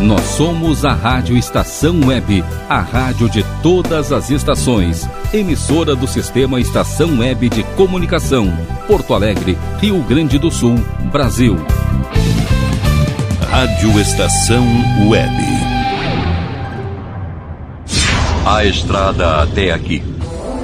[0.00, 5.06] Nós somos a Rádio Estação Web, a rádio de todas as estações.
[5.30, 8.50] Emissora do Sistema Estação Web de Comunicação.
[8.86, 10.76] Porto Alegre, Rio Grande do Sul,
[11.12, 11.54] Brasil.
[13.50, 14.64] Rádio Estação
[15.06, 15.36] Web.
[18.46, 20.02] A estrada até aqui.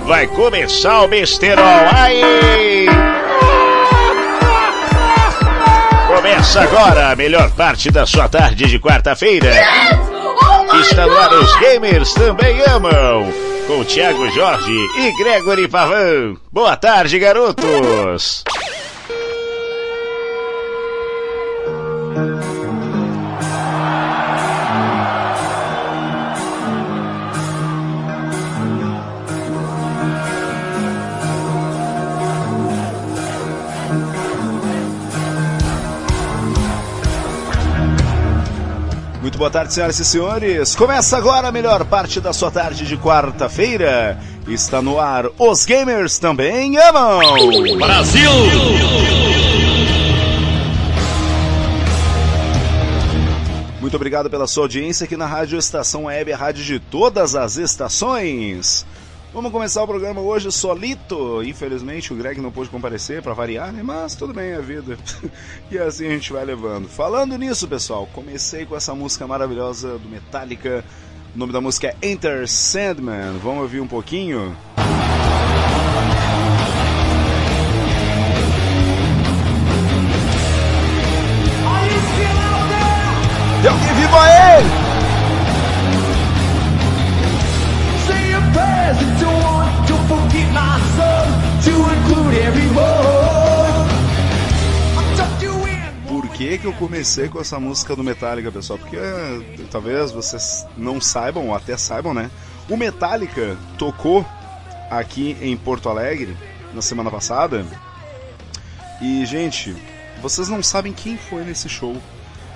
[0.06, 1.62] Vai começar o besterol.
[1.92, 3.15] Aí!
[6.26, 9.48] Começa agora a melhor parte da sua tarde de quarta-feira.
[10.80, 13.32] Está no ar os gamers também amam.
[13.68, 16.34] Com Thiago Jorge e Gregory Pavan.
[16.50, 18.42] Boa tarde, garotos.
[39.26, 40.76] Muito boa tarde, senhoras e senhores.
[40.76, 44.20] Começa agora a melhor parte da sua tarde de quarta-feira.
[44.46, 47.18] Está no ar Os Gamers Também Amam.
[47.76, 48.30] Brasil!
[53.80, 57.56] Muito obrigado pela sua audiência aqui na Rádio Estação Web, a rádio de todas as
[57.56, 58.86] estações.
[59.32, 61.42] Vamos começar o programa hoje solito.
[61.42, 63.82] Infelizmente o Greg não pôde comparecer para variar, né?
[63.82, 64.96] Mas tudo bem, é a vida.
[65.70, 66.88] e assim a gente vai levando.
[66.88, 70.84] Falando nisso, pessoal, comecei com essa música maravilhosa do Metallica.
[71.34, 73.38] O nome da música é Enter Sandman.
[73.42, 74.56] Vamos ouvir um pouquinho?
[74.76, 75.05] Tem
[96.58, 98.78] que, eu comecei com essa música do Metallica, pessoal?
[98.78, 102.30] Porque eh, talvez vocês não saibam, ou até saibam, né?
[102.68, 104.24] O Metallica tocou
[104.90, 106.36] aqui em Porto Alegre
[106.74, 107.64] na semana passada.
[109.00, 109.76] E, gente,
[110.22, 111.96] vocês não sabem quem foi nesse show.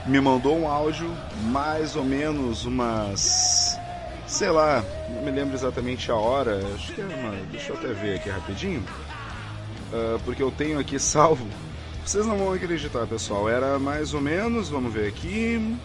[0.06, 3.78] Me mandou um áudio, mais ou menos umas.
[4.26, 6.60] Sei lá, não me lembro exatamente a hora.
[6.74, 7.36] Acho que é uma.
[7.50, 8.82] Deixa eu até ver aqui rapidinho.
[9.92, 11.46] Ah, porque eu tenho aqui salvo.
[12.10, 13.48] Vocês não vão acreditar, pessoal.
[13.48, 15.78] Era mais ou menos, vamos ver aqui.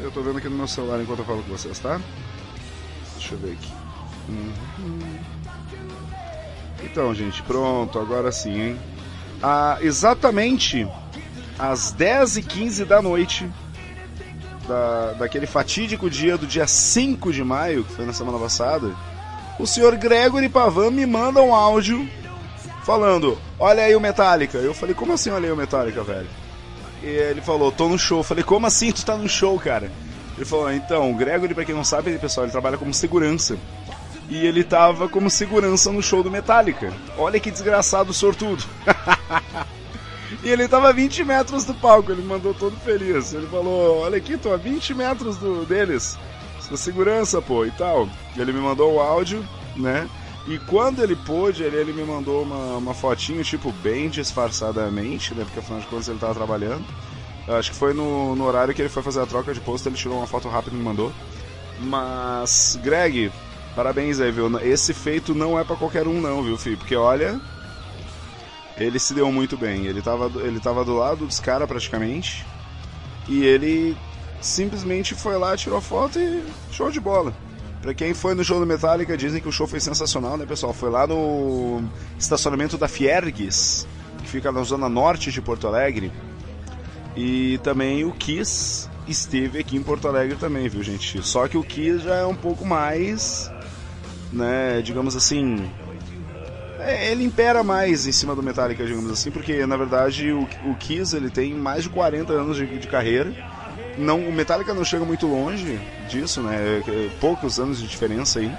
[0.00, 2.00] Eu tô vendo aqui no meu celular enquanto eu falo com vocês, tá?
[3.18, 3.70] Deixa eu ver aqui.
[4.30, 5.18] Uhum.
[6.82, 8.80] Então, gente, pronto, agora sim, hein?
[9.42, 10.88] Ah, exatamente
[11.58, 13.46] às 10h15 da noite
[14.66, 18.96] da, daquele fatídico dia do dia 5 de maio, que foi na semana passada,
[19.58, 22.08] o senhor Gregory Pavan me manda um áudio
[22.86, 24.58] falando: Olha aí o Metallica.
[24.58, 26.28] Eu falei: Como assim, olha aí o Metallica, velho?
[27.02, 28.20] E ele falou: Tô no show.
[28.20, 29.90] Eu falei: Como assim tu tá no show, cara?
[30.36, 33.58] Ele falou: Então, o Gregory, pra quem não sabe, pessoal, ele trabalha como segurança.
[34.28, 36.92] E ele tava como segurança no show do Metallica.
[37.18, 38.64] Olha que desgraçado sortudo.
[40.42, 43.34] e ele tava a 20 metros do palco, ele mandou todo feliz.
[43.34, 46.16] Ele falou: Olha aqui, tô a 20 metros do, deles.
[46.60, 48.08] Sou segurança, pô, e tal.
[48.36, 50.08] Ele me mandou o áudio, né?
[50.46, 55.44] E quando ele pôde, ele, ele me mandou uma, uma fotinho, tipo, bem disfarçadamente, né?
[55.44, 56.84] Porque afinal de contas ele tava trabalhando.
[57.48, 59.96] Acho que foi no, no horário que ele foi fazer a troca de posto, ele
[59.96, 61.12] tirou uma foto rápida e me mandou.
[61.80, 63.30] Mas, Greg,
[63.74, 64.48] parabéns aí, viu?
[64.60, 66.76] Esse feito não é pra qualquer um, não, viu, filho?
[66.76, 67.40] Porque olha,
[68.78, 69.86] ele se deu muito bem.
[69.86, 72.44] Ele tava, ele tava do lado dos caras praticamente.
[73.28, 73.96] E ele
[74.40, 77.32] simplesmente foi lá, tirou foto e show de bola.
[77.86, 80.72] Pra quem foi no show do Metallica, dizem que o show foi sensacional, né, pessoal?
[80.72, 81.84] Foi lá no
[82.18, 83.86] estacionamento da Fiergues,
[84.24, 86.10] que fica na zona norte de Porto Alegre.
[87.14, 91.22] E também o Kiss esteve aqui em Porto Alegre também, viu, gente?
[91.22, 93.52] Só que o Kiss já é um pouco mais,
[94.32, 95.70] né, digamos assim,
[96.80, 100.74] é, ele impera mais em cima do Metallica, digamos assim, porque na verdade o, o
[100.74, 103.32] Kiss ele tem mais de 40 anos de, de carreira.
[103.96, 105.78] Não, o Metallica não chega muito longe
[106.08, 106.82] disso, né?
[106.86, 108.52] é- é Poucos anos de diferença aí.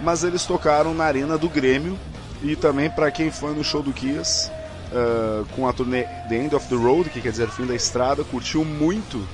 [0.00, 1.98] Mas eles tocaram na arena do Grêmio
[2.42, 4.50] e também para quem foi no show do Kiss
[4.92, 8.22] ah, com a turnê The End of the Road, que quer dizer fim da estrada,
[8.24, 9.26] curtiu muito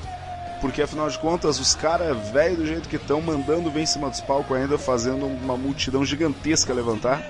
[0.60, 4.08] porque afinal de contas os caras velho do jeito que estão mandando bem em cima
[4.08, 7.20] dos palcos ainda fazendo uma multidão gigantesca levantar.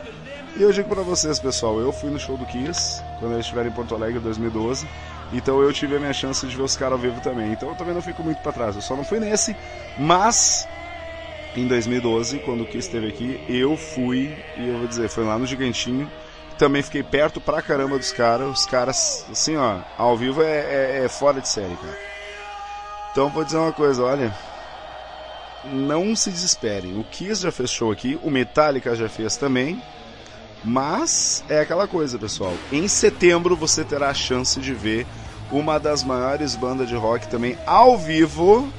[0.54, 3.70] E eu digo pra vocês, pessoal, eu fui no show do Kiss quando eles estiveram
[3.70, 4.86] em Porto Alegre em 2012.
[5.32, 7.52] Então eu tive a minha chance de ver os caras ao vivo também.
[7.52, 8.76] Então eu também não fico muito pra trás.
[8.76, 9.56] Eu só não fui nesse,
[9.98, 10.68] mas
[11.54, 15.38] em 2012, quando o Kiss esteve aqui, eu fui, e eu vou dizer, foi lá
[15.38, 16.10] no Gigantinho.
[16.58, 18.60] Também fiquei perto pra caramba dos caras.
[18.60, 21.98] Os caras, assim, ó, ao vivo é, é, é fora de série, cara.
[23.10, 24.34] Então vou dizer uma coisa, olha.
[25.64, 26.98] Não se desesperem.
[26.98, 29.80] O Kiss já fez show aqui, o Metallica já fez também.
[30.64, 32.54] Mas é aquela coisa, pessoal.
[32.70, 35.06] Em setembro você terá a chance de ver
[35.50, 38.72] uma das maiores bandas de rock também ao vivo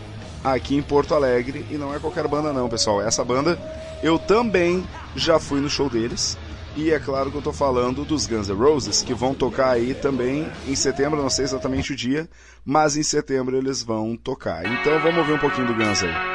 [0.44, 1.66] aqui em Porto Alegre.
[1.70, 3.02] E não é qualquer banda, não, pessoal.
[3.02, 3.60] Essa banda
[4.02, 4.84] eu também
[5.16, 6.38] já fui no show deles.
[6.76, 9.94] E é claro que eu tô falando dos Guns N' Roses, que vão tocar aí
[9.94, 12.28] também em setembro, não sei exatamente o dia,
[12.66, 14.66] mas em setembro eles vão tocar.
[14.66, 16.33] Então vamos ouvir um pouquinho do Guns aí.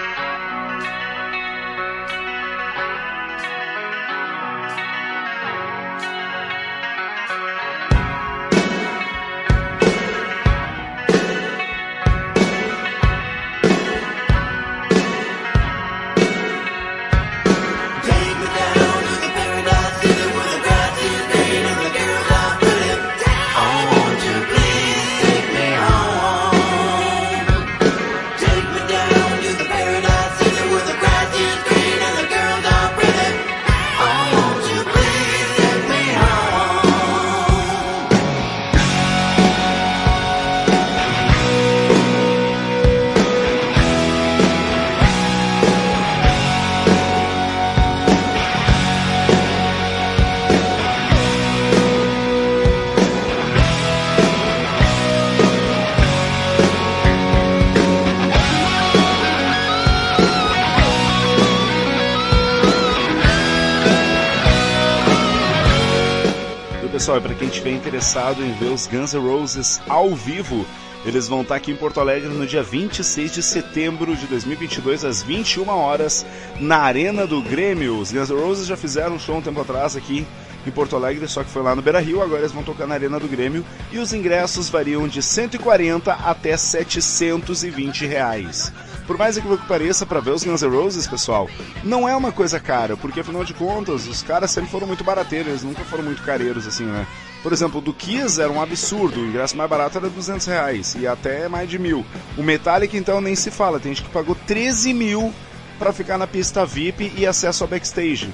[67.08, 70.66] Pessoal, para quem estiver interessado em ver os Guns N' Roses ao vivo,
[71.06, 75.22] eles vão estar aqui em Porto Alegre no dia 26 de setembro de 2022, às
[75.22, 76.26] 21 horas,
[76.60, 77.98] na Arena do Grêmio.
[77.98, 80.26] Os Guns N' Roses já fizeram um show um tempo atrás aqui
[80.66, 82.96] em Porto Alegre, só que foi lá no Beira Rio, agora eles vão tocar na
[82.96, 88.70] Arena do Grêmio e os ingressos variam de 140 até 720 reais.
[89.08, 91.48] Por mais equívoco que pareça, para ver os Guns N' Roses, pessoal,
[91.82, 95.48] não é uma coisa cara, porque afinal de contas, os caras sempre foram muito barateiros,
[95.48, 97.06] eles nunca foram muito careiros assim, né?
[97.42, 101.06] Por exemplo, do Kiss era um absurdo, o ingresso mais barato era 200 reais e
[101.06, 102.04] até mais de mil.
[102.36, 105.32] O Metallica então nem se fala, tem gente que pagou 13 mil
[105.78, 108.30] para ficar na pista VIP e acesso ao backstage.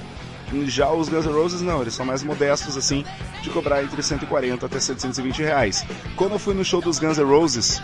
[0.65, 3.05] Já os Guns N' Roses não, eles são mais modestos assim,
[3.41, 5.85] de cobrar entre 140 até 720 reais.
[6.17, 7.81] Quando eu fui no show dos Guns N' Roses,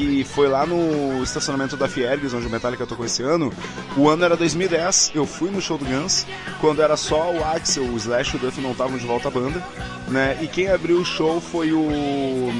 [0.00, 3.52] que foi lá no estacionamento da Fiergs, onde o Metallica tocou esse ano.
[3.96, 6.26] O ano era 2010, eu fui no show do Guns,
[6.58, 9.30] quando era só o Axel, o Slash e o Duff não estavam de volta à
[9.30, 9.62] banda,
[10.08, 10.38] né?
[10.40, 12.50] E quem abriu o show foi o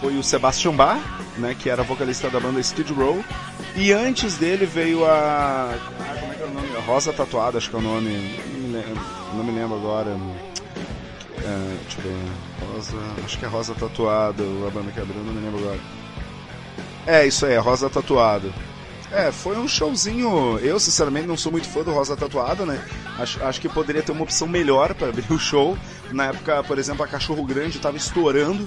[0.00, 1.00] foi o Sebastian Bach,
[1.38, 3.24] né, que era vocalista da banda Skid Row,
[3.76, 6.76] e antes dele veio a ah, como é que é o nome?
[6.76, 9.00] A Rosa Tatuada, acho que é o nome, não me lembro,
[9.34, 10.18] não me lembro agora.
[11.46, 12.08] É, tipo,
[12.72, 16.03] Rosa, acho que é Rosa Tatuada, a banda que abriu, não me lembro agora.
[17.06, 18.52] É, isso aí, Rosa Tatuado.
[19.14, 20.58] É, foi um showzinho.
[20.58, 22.84] Eu, sinceramente, não sou muito fã do Rosa Tatuado, né?
[23.16, 25.78] Acho, acho que poderia ter uma opção melhor para abrir o show.
[26.10, 28.64] Na época, por exemplo, a Cachorro Grande estava estourando,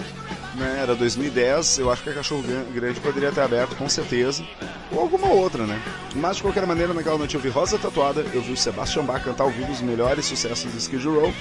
[0.55, 0.79] né?
[0.81, 1.79] Era 2010.
[1.79, 4.41] Eu acho que a Cachorro Grande poderia ter aberto, com certeza.
[4.89, 5.81] Ou alguma outra, né?
[6.15, 9.21] Mas, de qualquer maneira, naquela noite eu vi Rosa Tatuada, eu vi o Sebastian Bach
[9.21, 11.33] cantar ao vivo os melhores sucessos do Skid Row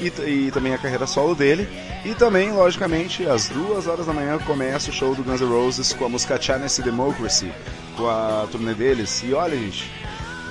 [0.00, 1.68] e, e, também a carreira solo dele.
[2.04, 5.92] E também, logicamente, às duas horas da manhã começa o show do Guns N' Roses
[5.92, 7.52] com a música Chinese Democracy,
[8.00, 9.22] com a turnê deles.
[9.24, 9.90] E olha, gente,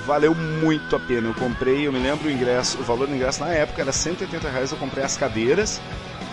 [0.05, 1.27] valeu muito a pena.
[1.27, 4.49] Eu comprei, eu me lembro o ingresso, o valor do ingresso na época era 180
[4.49, 4.71] reais.
[4.71, 5.81] Eu comprei as cadeiras.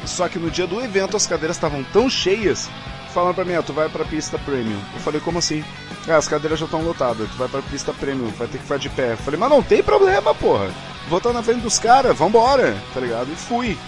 [0.04, 2.68] Só que no dia do evento as cadeiras estavam tão cheias,
[3.12, 4.80] falando pra mim, ah, tu vai pra pista premium.
[4.94, 5.64] Eu falei, como assim?
[6.08, 8.78] Ah, as cadeiras já estão lotadas, tu vai pra pista premium, vai ter que ficar
[8.78, 9.12] de pé.
[9.12, 10.70] Eu falei, mas não tem problema, porra
[11.08, 13.30] vou estar na frente dos caras, vambora, tá ligado?
[13.32, 13.78] E fui.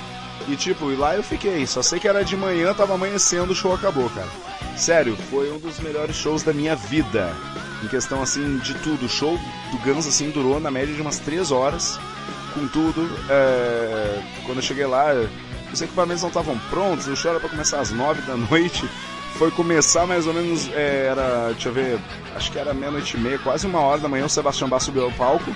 [0.47, 1.67] E tipo, e lá eu fiquei.
[1.67, 4.29] Só sei que era de manhã, tava amanhecendo, o show acabou, cara.
[4.79, 7.35] Sério, foi um dos melhores shows da minha vida.
[7.83, 9.07] Em questão assim de tudo.
[9.07, 9.37] O show
[9.73, 11.99] do Guns assim durou na média de umas 3 horas.
[12.55, 13.11] Com tudo.
[13.29, 14.23] É...
[14.47, 15.09] Quando eu cheguei lá,
[15.73, 18.89] os equipamentos não estavam prontos, o show era pra começar às 9 da noite.
[19.35, 22.01] Foi começar mais ou menos, é, era, deixa eu ver,
[22.35, 25.05] acho que era meia-noite e meia, quase uma hora da manhã, o Sebastião Bach subiu
[25.05, 25.55] ao palco.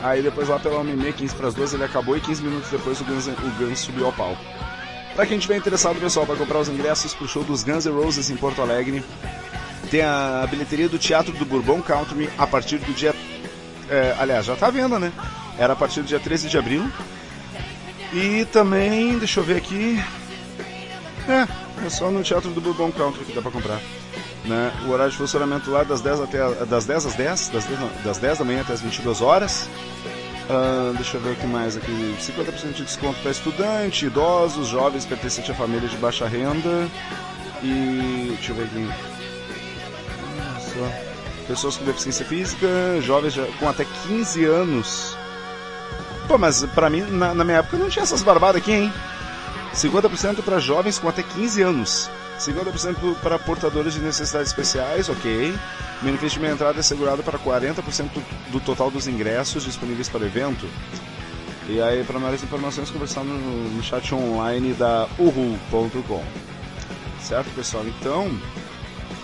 [0.00, 3.00] Aí depois lá pela 1h30, 15 para as 2 ele acabou e 15 minutos depois
[3.00, 4.40] o Guns, o Guns subiu ao palco.
[5.18, 8.30] Para quem estiver interessado, pessoal, para comprar os ingressos pro show dos Guns N' Roses
[8.30, 9.02] em Porto Alegre,
[9.90, 13.12] tem a bilheteria do Teatro do Bourbon Country a partir do dia.
[13.90, 15.12] É, aliás, já tá à venda, né?
[15.58, 16.88] Era a partir do dia 13 de abril.
[18.12, 20.00] E também, deixa eu ver aqui.
[21.28, 21.48] É,
[21.84, 23.80] é só no Teatro do Bourbon Country que dá para comprar.
[24.44, 24.72] Né?
[24.86, 28.18] O horário de funcionamento lá das 10, até, das 10 às 10, das 10, das
[28.18, 29.68] 10 da manhã até as 22 horas.
[30.50, 32.16] Ah, deixa eu ver o que mais aqui.
[32.18, 36.88] 50% de desconto para estudante, idosos, jovens pertencentes a família de baixa renda.
[37.62, 38.32] E.
[38.34, 38.88] deixa eu ver aqui.
[40.36, 41.08] Nossa.
[41.46, 42.66] Pessoas com deficiência física,
[43.02, 45.16] jovens com até 15 anos.
[46.26, 48.92] Pô, mas pra mim, na, na minha época não tinha essas barbadas aqui, hein?
[49.74, 52.10] 50% para jovens com até 15 anos.
[52.38, 55.54] 50% para portadores de necessidades especiais, ok.
[56.00, 58.10] Benefício de meia entrada é assegurado para 40%
[58.50, 60.68] do total dos ingressos disponíveis para o evento.
[61.68, 63.36] E aí, para maiores informações, conversar no,
[63.68, 66.24] no chat online da uhu.com.
[67.20, 67.84] Certo, pessoal?
[67.86, 68.30] Então,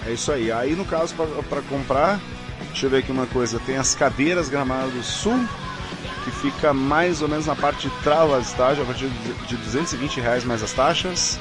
[0.06, 0.52] é isso aí.
[0.52, 1.14] Aí, no caso,
[1.48, 2.20] para comprar,
[2.66, 5.38] deixa eu ver aqui uma coisa: tem as cadeiras Gramado do Sul,
[6.24, 9.08] que fica mais ou menos na parte de trás do estágio, a partir
[9.48, 11.38] de 220 reais mais as taxas.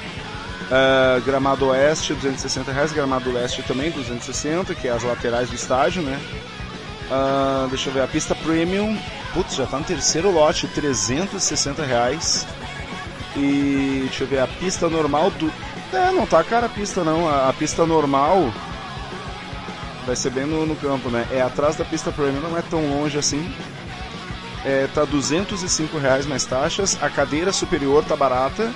[0.70, 2.92] Ah, Gramado Oeste, 260 reais.
[2.92, 6.20] Gramado Leste também, 260, que é as laterais do estádio, né?
[7.10, 8.96] Ah, deixa eu ver, a pista Premium,
[9.32, 12.46] putz, já tá no terceiro lote, 360 reais.
[13.36, 15.52] E deixa eu ver, a pista normal do.
[15.92, 17.28] É, não tá cara a pista não.
[17.28, 18.52] A, a pista normal
[20.06, 21.26] vai ser bem no, no campo, né?
[21.30, 23.52] É atrás da pista Premium, não é tão longe assim.
[24.64, 26.96] É, tá 205 reais mais taxas.
[27.02, 28.72] A cadeira superior tá barata.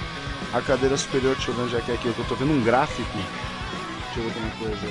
[0.52, 2.62] A cadeira superior, deixa eu ver onde é que é aqui, eu tô vendo um
[2.62, 3.18] gráfico.
[4.14, 4.88] Deixa eu ver coisa.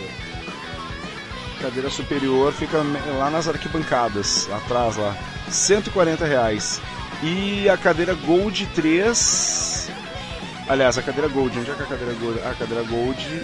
[1.61, 2.77] Cadeira superior fica
[3.17, 5.15] lá nas arquibancadas, atrás lá.
[5.49, 6.79] 140 reais.
[7.23, 9.89] E a cadeira Gold 3.
[10.69, 12.39] Aliás, a cadeira Gold, onde é que é a cadeira Gold?
[12.41, 13.43] A cadeira Gold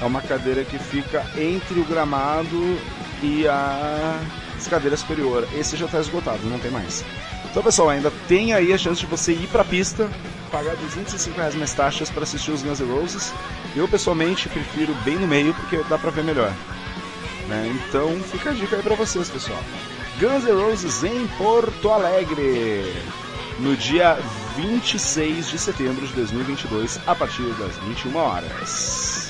[0.00, 2.78] é uma cadeira que fica entre o gramado
[3.22, 4.18] e a
[4.70, 5.46] cadeira superior.
[5.54, 7.04] Esse já está esgotado, não tem mais.
[7.50, 10.08] Então, pessoal, ainda tem aí a chance de você ir para a pista,
[10.52, 13.32] pagar 205 reais mais taxas para assistir os Guns N' Roses.
[13.74, 16.52] Eu, pessoalmente, prefiro bem no meio porque dá para ver melhor.
[17.48, 17.74] né?
[17.88, 19.58] Então, fica a dica aí para vocês, pessoal.
[20.20, 22.94] Guns N' Roses em Porto Alegre,
[23.58, 24.18] no dia
[24.56, 29.21] 26 de setembro de 2022, a partir das 21 horas.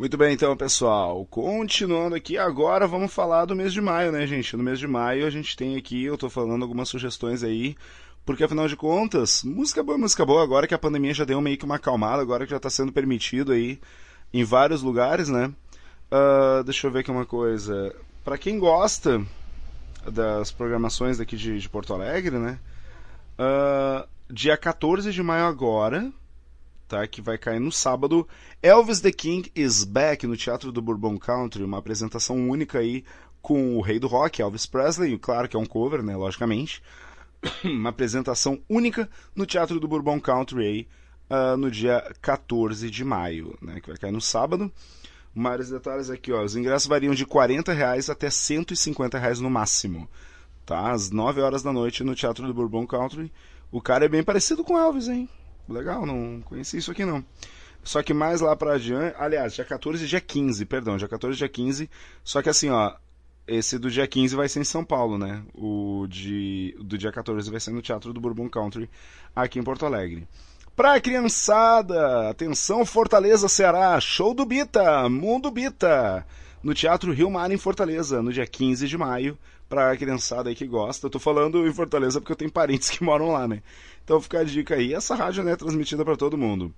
[0.00, 1.26] Muito bem, então, pessoal.
[1.26, 4.56] Continuando aqui, agora vamos falar do mês de maio, né, gente?
[4.56, 7.76] No mês de maio a gente tem aqui, eu tô falando algumas sugestões aí,
[8.24, 11.38] porque afinal de contas, música boa, é música boa, agora que a pandemia já deu
[11.42, 13.78] meio que uma acalmada, agora que já tá sendo permitido aí
[14.32, 15.52] em vários lugares, né?
[16.10, 17.94] Ah, deixa eu ver aqui uma coisa.
[18.24, 19.22] Pra quem gosta
[20.10, 22.58] das programações daqui de, de Porto Alegre, né?
[23.38, 26.10] Ah, dia 14 de maio agora,
[26.90, 27.06] tá?
[27.06, 28.26] Que vai cair no sábado.
[28.60, 33.04] Elvis the King is Back no Teatro do Bourbon Country, uma apresentação única aí
[33.40, 36.82] com o rei do rock, Elvis Presley, claro que é um cover, né, logicamente.
[37.64, 40.88] uma apresentação única no Teatro do Bourbon Country aí,
[41.30, 44.70] ah, no dia 14 de maio, né, que vai cair no sábado.
[45.32, 50.08] Maiores detalhes aqui, ó, os ingressos variam de 40 reais até 150 reais no máximo,
[50.66, 50.90] tá?
[50.90, 53.32] Às 9 horas da noite no Teatro do Bourbon Country.
[53.70, 55.28] O cara é bem parecido com Elvis, hein?
[55.72, 57.24] Legal, não conheci isso aqui não.
[57.82, 61.36] Só que mais lá pra adiante, aliás, dia 14 e dia 15, perdão, dia 14
[61.36, 61.90] e dia 15.
[62.22, 62.92] Só que assim, ó,
[63.46, 65.42] esse do dia 15 vai ser em São Paulo, né?
[65.54, 68.90] O de, do dia 14 vai ser no Teatro do Bourbon Country,
[69.34, 70.26] aqui em Porto Alegre.
[70.76, 76.26] Pra criançada, atenção Fortaleza, Ceará, show do Bita, Mundo Bita,
[76.62, 80.66] no Teatro Rio Mar em Fortaleza, no dia 15 de maio, pra criançada aí que
[80.66, 81.06] gosta.
[81.06, 83.62] Eu tô falando em Fortaleza porque eu tenho parentes que moram lá, né?
[84.10, 84.92] Então fica a dica aí.
[84.92, 86.74] Essa rádio né, é transmitida para todo mundo.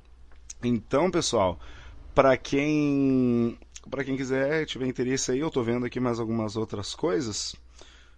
[0.62, 1.58] Então, pessoal,
[2.14, 3.58] para quem
[3.88, 7.56] para quem quiser, tiver interesse aí, eu tô vendo aqui mais algumas outras coisas.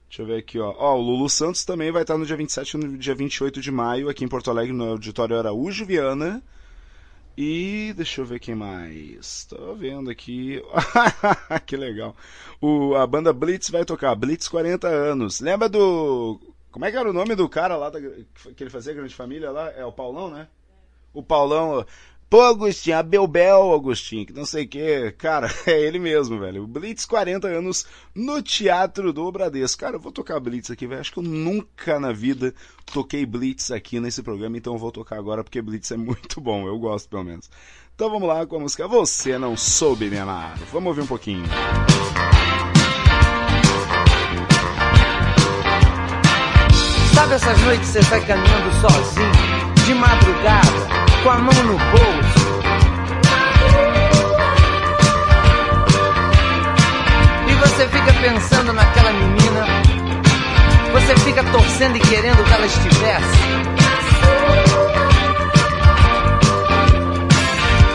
[0.09, 0.75] Deixa eu ver aqui, ó.
[0.76, 3.71] Ó, o Lulu Santos também vai estar no dia 27 e no dia 28 de
[3.71, 6.42] maio, aqui em Porto Alegre, no Auditório Araújo Viana.
[7.38, 9.44] E deixa eu ver quem mais.
[9.44, 10.61] Tô vendo aqui.
[11.64, 12.16] que legal.
[12.61, 14.12] O, a banda Blitz vai tocar.
[14.16, 15.38] Blitz 40 anos.
[15.38, 16.53] Lembra do.
[16.75, 19.52] Como é que era o nome do cara lá da- que ele fazia Grande Família
[19.52, 19.71] lá?
[19.71, 20.49] É o Paulão, né?
[21.12, 21.87] O Paulão.
[22.28, 25.12] Pô, Agostinho, a Belbel, Agostinho, que não sei o que.
[25.12, 26.66] Cara, é ele mesmo, velho.
[26.66, 29.83] Blitz 40 anos no Teatro do Bradesco.
[29.83, 31.00] Cara, eu vou tocar Blitz aqui, velho.
[31.00, 32.52] Acho que eu nunca na vida
[32.93, 36.66] toquei Blitz aqui nesse programa, então eu vou tocar agora porque Blitz é muito bom.
[36.66, 37.49] Eu gosto, pelo menos.
[37.95, 40.59] Então vamos lá com a música Você Não Soube Me Amar.
[40.73, 41.45] Vamos ouvir um pouquinho.
[47.14, 49.30] Sabe essas noites que você sai caminhando sozinho,
[49.87, 50.87] de madrugada,
[51.23, 52.44] com a mão no bolso?
[57.49, 59.66] E você fica pensando naquela menina
[60.92, 63.38] Você fica torcendo e querendo que ela estivesse.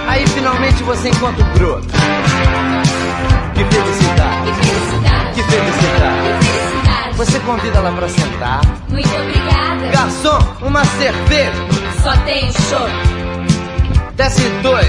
[0.07, 1.87] Aí finalmente você encontra o broto.
[3.53, 5.43] Que felicidade, Que felicidade, que felicidade.
[5.43, 6.88] que felicidade.
[7.19, 8.61] Você convida ela pra sentar.
[8.87, 9.87] Muito obrigada.
[9.91, 11.51] Garçom, uma cerveja.
[12.01, 12.87] Só tem show.
[14.15, 14.87] Desce dois.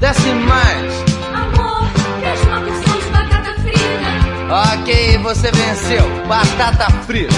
[0.00, 1.04] Desce mais.
[1.32, 1.88] Amor,
[2.20, 4.82] traz uma porção de batata frita.
[4.82, 6.26] Ok, você venceu.
[6.26, 7.34] Batata frita.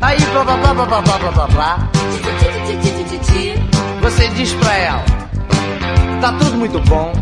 [0.00, 1.78] Aí, blá blá blá blá blá blá blá blá.
[4.00, 5.04] Você diz pra ela:
[6.20, 7.12] Tá tudo muito bom,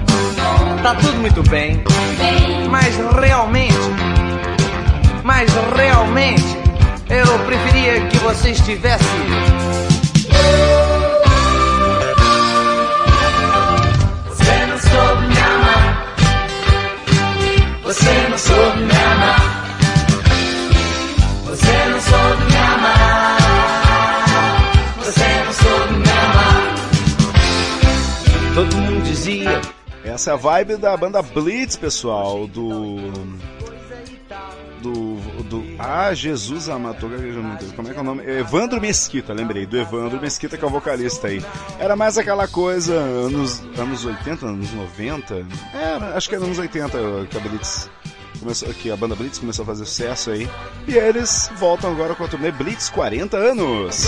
[0.82, 1.84] tá tudo muito Bem,
[2.70, 3.76] mas realmente,
[5.24, 6.56] mas realmente,
[7.08, 9.04] eu preferia que você estivesse.
[14.28, 16.06] Você não soube me amar.
[17.84, 19.62] Você não soube me amar.
[21.44, 23.36] Você não soube me amar.
[24.98, 26.74] Você não soube me amar.
[28.54, 29.60] Todo mundo dizia.
[30.04, 33.12] Essa é a vibe da banda Blitz, pessoal, do.
[35.52, 35.62] Do.
[35.78, 37.10] ah, Jesus amatou.
[37.76, 38.24] Como é que é o nome?
[38.24, 41.44] Evandro Mesquita, lembrei, do Evandro Mesquita, que é o vocalista aí.
[41.78, 45.46] Era mais aquela coisa, anos, anos 80, anos 90.
[45.74, 47.90] É, acho que era anos 80 que a Blitz.
[48.40, 50.48] Começou, que a banda Blitz começou a fazer sucesso aí.
[50.88, 54.06] E eles voltam agora com a turnê Blitz 40 anos.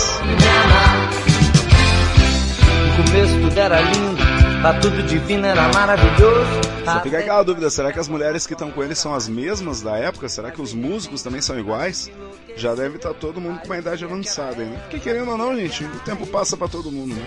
[2.97, 4.23] No começo tudo era lindo,
[4.63, 6.64] tá tudo divino, era maravilhoso.
[6.85, 9.81] Só fica aquela dúvida, será que as mulheres que estão com eles são as mesmas
[9.81, 10.29] da época?
[10.29, 12.11] Será que os músicos também são iguais?
[12.55, 14.73] Já deve estar todo mundo com uma idade avançada, hein?
[14.81, 17.25] Porque querendo ou não, gente, o tempo passa pra todo mundo, né?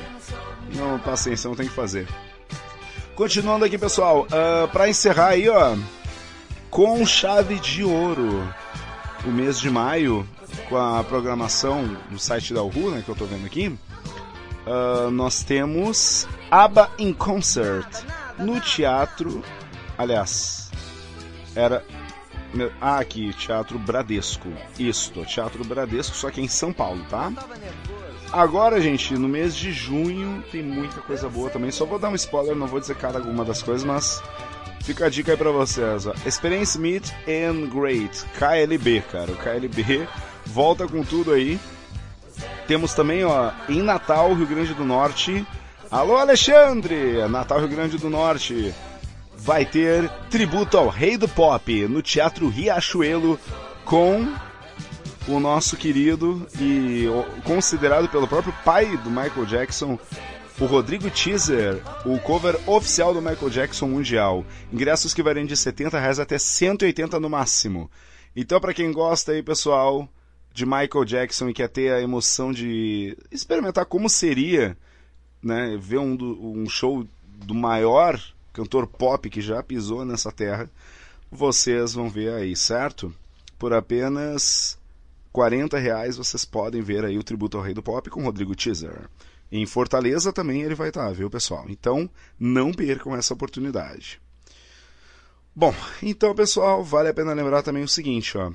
[0.74, 2.06] Não, paciência, não tem que fazer.
[3.14, 5.76] Continuando aqui, pessoal, ah, pra encerrar aí, ó,
[6.70, 8.48] com chave de ouro,
[9.24, 10.26] o mês de maio,
[10.68, 13.76] com a programação no site da Uhu, né, que eu tô vendo aqui,
[14.66, 18.04] ah, nós temos ABBA in Concert
[18.38, 19.42] no teatro.
[19.96, 20.70] Aliás,
[21.54, 21.84] era.
[22.80, 24.48] Ah, aqui, Teatro Bradesco.
[24.78, 27.30] Isto, Teatro Bradesco, só que é em São Paulo, tá?
[28.32, 31.70] Agora, gente, no mês de junho tem muita coisa boa também.
[31.70, 34.22] Só vou dar um spoiler, não vou dizer cada uma das coisas, mas
[34.82, 36.06] fica a dica aí pra vocês.
[36.06, 36.14] Ó.
[36.26, 39.30] Experience Meet and Great, KLB, cara.
[39.30, 40.08] O KLB
[40.46, 41.60] volta com tudo aí.
[42.66, 45.46] Temos também, ó, em Natal, Rio Grande do Norte.
[45.90, 47.26] Alô, Alexandre!
[47.28, 48.74] Natal, Rio Grande do Norte.
[49.38, 53.40] Vai ter tributo ao Rei do Pop no Teatro Riachuelo
[53.86, 54.28] com
[55.26, 57.06] o nosso querido e
[57.42, 59.98] considerado pelo próprio pai do Michael Jackson,
[60.60, 64.44] o Rodrigo Teaser, o cover oficial do Michael Jackson mundial.
[64.70, 67.90] Ingressos que variam de 70 reais até 180 no máximo.
[68.36, 70.06] Então, para quem gosta aí, pessoal,
[70.52, 74.76] de Michael Jackson e quer ter a emoção de experimentar como seria,
[75.42, 76.16] né, ver um,
[76.62, 78.20] um show do maior
[78.52, 80.70] cantor pop que já pisou nessa terra,
[81.30, 83.14] vocês vão ver aí, certo?
[83.58, 84.78] Por apenas
[85.32, 89.08] 40 reais vocês podem ver aí o tributo ao Rei do Pop com Rodrigo Teaser.
[89.50, 91.66] Em Fortaleza também ele vai estar, viu, pessoal?
[91.68, 94.20] Então, não percam essa oportunidade.
[95.54, 98.52] Bom, então, pessoal, vale a pena lembrar também o seguinte, ó.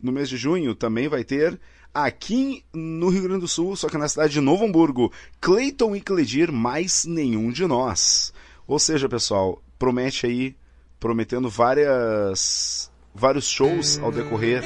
[0.00, 1.60] No mês de junho também vai ter
[1.94, 6.00] aqui no Rio Grande do Sul, só que na cidade de Novo Hamburgo, Clayton e
[6.00, 8.32] Cledir, mais nenhum de nós.
[8.66, 10.56] Ou seja, pessoal, promete aí,
[10.98, 14.62] prometendo várias vários shows ao decorrer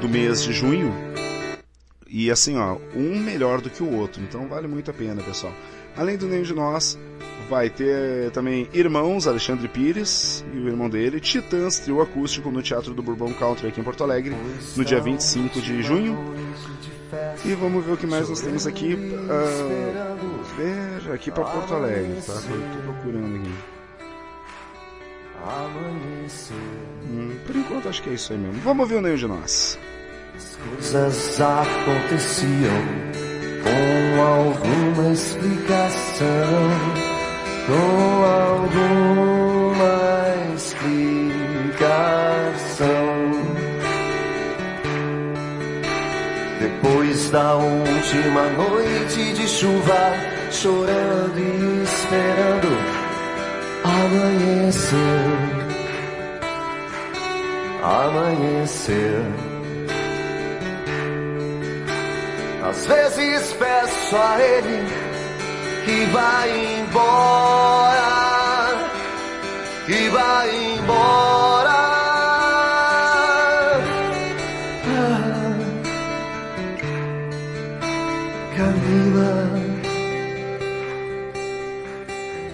[0.00, 0.92] do mês de junho.
[2.08, 4.22] E assim, ó, um melhor do que o outro.
[4.22, 5.52] Então vale muito a pena, pessoal.
[5.96, 6.98] Além do Nenhum de Nós,
[7.48, 12.94] vai ter também Irmãos, Alexandre Pires e o irmão dele, Titãs, trio acústico no Teatro
[12.94, 14.36] do Bourbon Country aqui em Porto Alegre,
[14.76, 16.16] no dia 25 de junho.
[17.44, 18.96] E vamos ver o que mais nós temos aqui.
[19.28, 20.16] ah,
[20.56, 22.34] ver aqui para Porto Alegre, tá?
[22.34, 23.52] Eu tô procurando aqui.
[27.02, 28.60] Hum, por enquanto acho que é isso aí mesmo.
[28.60, 29.78] Vamos ver o Nenhum de Nós.
[30.56, 33.29] coisas aconteciam
[33.62, 36.70] com alguma explicação,
[37.66, 40.00] com alguma
[40.54, 40.90] explicação.
[46.60, 50.12] Depois da última noite de chuva,
[50.50, 53.00] chorando e esperando
[53.84, 54.96] amanhecer.
[57.82, 59.59] Amanhecer.
[62.70, 64.86] Às vezes peço a ele
[65.84, 67.98] que vá embora,
[69.86, 71.70] que vá embora.
[74.86, 75.50] Ah,
[78.56, 79.50] Camila,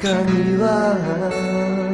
[0.00, 1.85] Camila.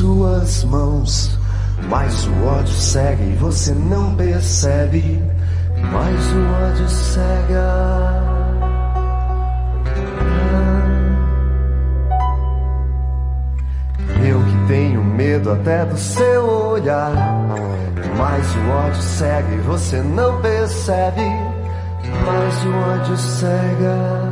[0.00, 1.38] Suas mãos.
[1.88, 5.22] Mas o ódio cega e você não percebe.
[5.92, 8.20] Mas o ódio cega.
[14.26, 17.12] Eu que tenho medo até do seu olhar.
[18.16, 21.28] Mas o ódio cega e você não percebe.
[22.24, 24.29] Mas o ódio cega.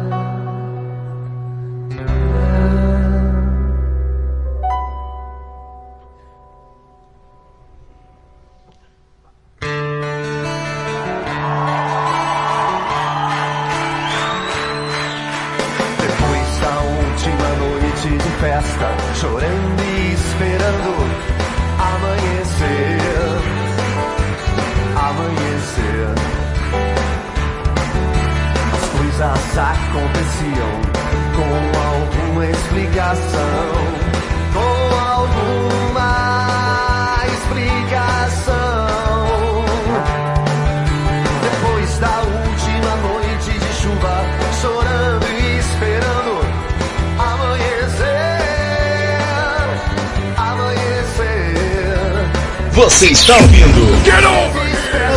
[53.28, 53.94] Está ouvindo?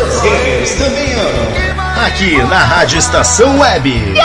[0.06, 2.04] Os gamers também amam.
[2.04, 3.88] Aqui na Rádio Estação Web.
[3.88, 4.20] E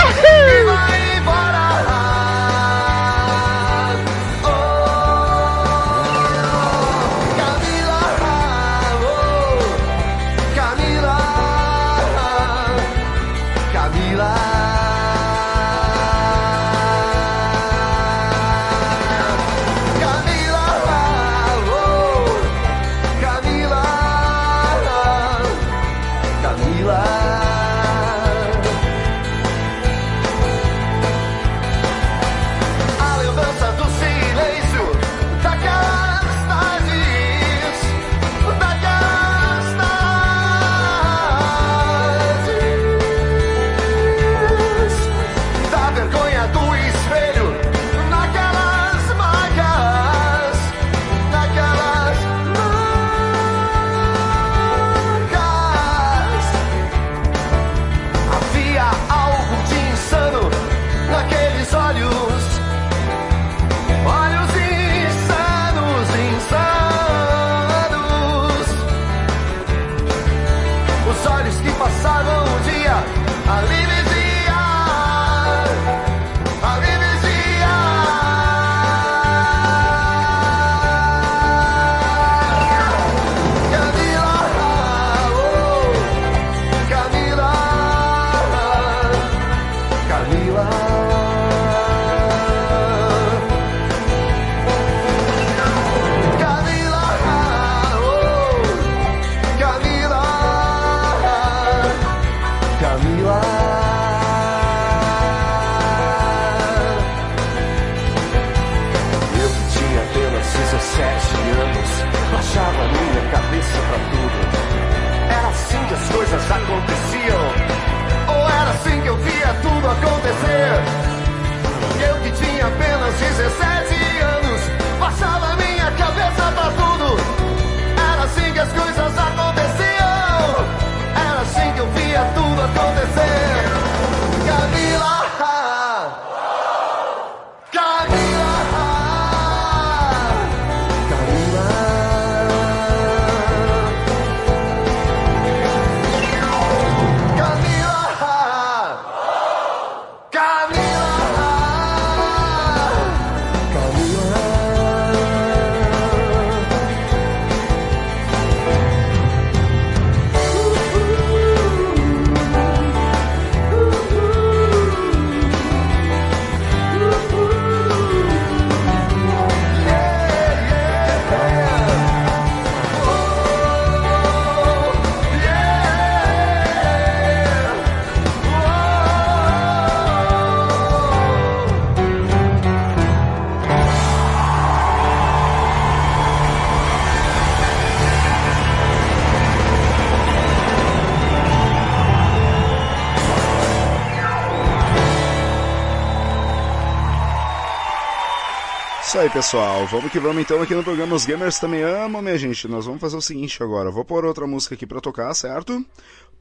[199.28, 199.86] aí, pessoal.
[199.88, 202.68] Vamos que vamos então aqui no programa Os Gamers Também Amam, minha gente.
[202.68, 203.92] Nós vamos fazer o seguinte agora.
[203.92, 205.86] Vou pôr outra música aqui pra tocar, certo?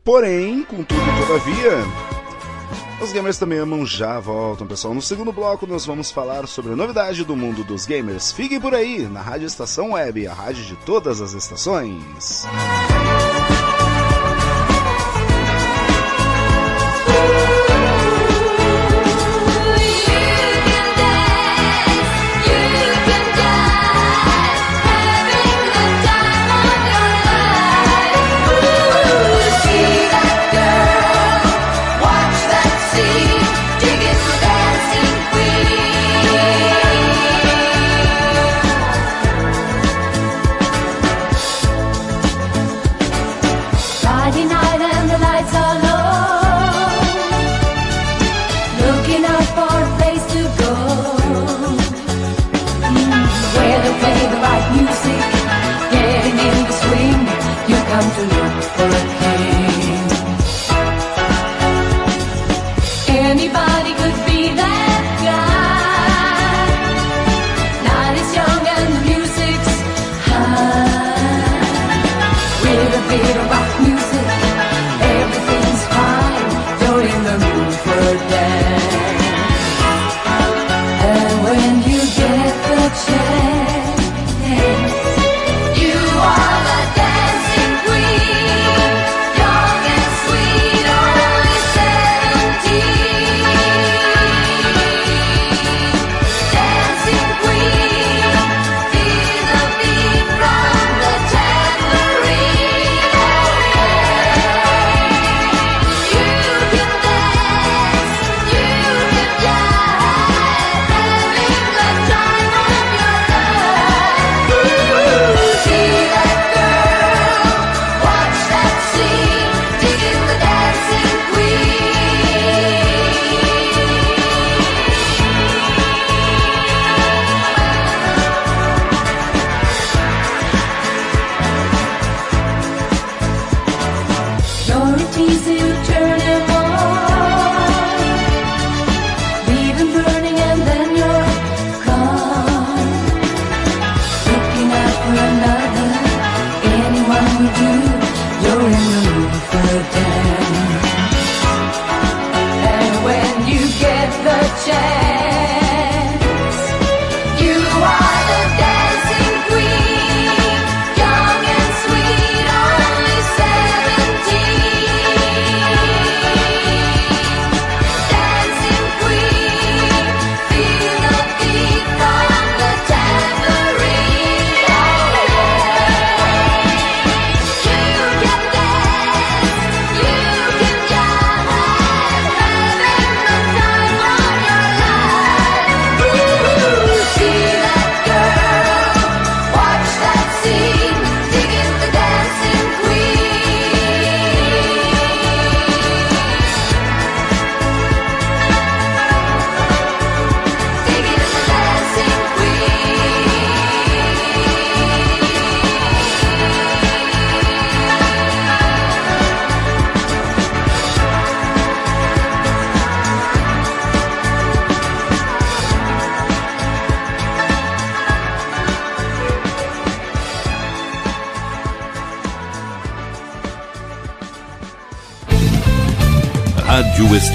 [0.05, 1.73] Porém, contudo todavia,
[3.01, 4.95] os gamers também amam já voltam, pessoal.
[4.95, 8.31] No segundo bloco nós vamos falar sobre a novidade do mundo dos gamers.
[8.31, 12.47] Fiquem por aí, na Rádio Estação Web, a rádio de todas as estações.
[12.47, 13.06] Friday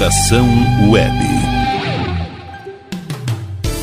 [0.02, 0.48] Estação
[0.90, 1.31] Web.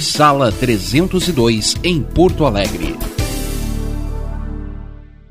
[0.00, 2.96] sala 302, em Porto Alegre.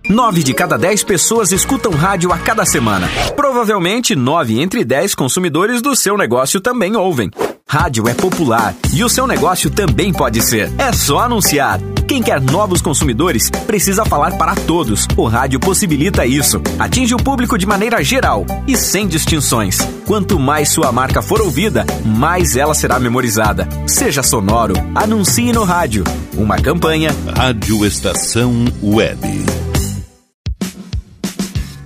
[0.10, 3.08] Nove de cada dez pessoas escutam rádio a cada semana.
[3.36, 7.32] Provavelmente, nove entre dez consumidores do seu negócio também ouvem.
[7.68, 10.70] Rádio é popular e o seu negócio também pode ser.
[10.78, 11.80] É só anunciar.
[12.14, 15.08] Quem quer novos consumidores precisa falar para todos.
[15.18, 16.62] O rádio possibilita isso.
[16.78, 19.80] Atinge o público de maneira geral e sem distinções.
[20.06, 23.68] Quanto mais sua marca for ouvida, mais ela será memorizada.
[23.88, 26.04] Seja sonoro, anuncie no rádio.
[26.38, 29.73] Uma campanha Rádio Estação Web.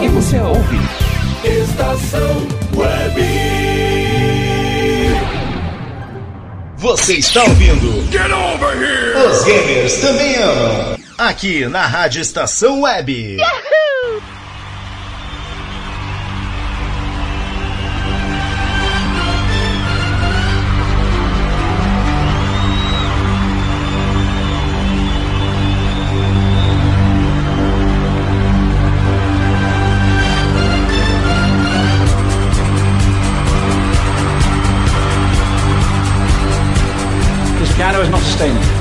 [0.00, 0.78] que você ouve?
[1.44, 3.20] Estação Web.
[6.78, 8.10] Você está ouvindo?
[8.10, 9.28] Get over here!
[9.28, 10.98] Os gamers também amam.
[11.18, 13.36] Aqui na Rádio Estação Web.
[13.36, 13.89] This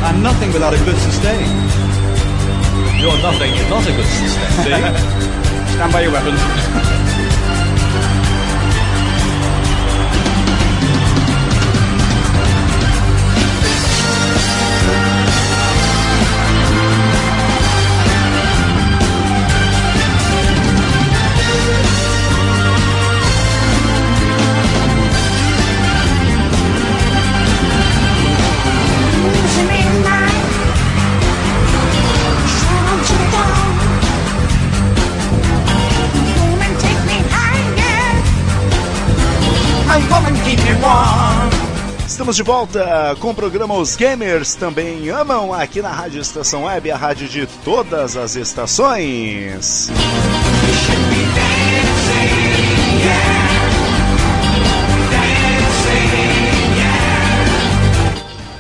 [0.02, 1.50] I'm nothing without a good sustain.
[3.00, 4.64] You're nothing is not a good sustain.
[4.64, 5.74] See?
[5.76, 7.06] Stand by your weapons.
[42.30, 46.92] Estamos de volta com o programa Os Gamers Também Amam aqui na Rádio Estação Web,
[46.92, 49.90] a rádio de todas as estações.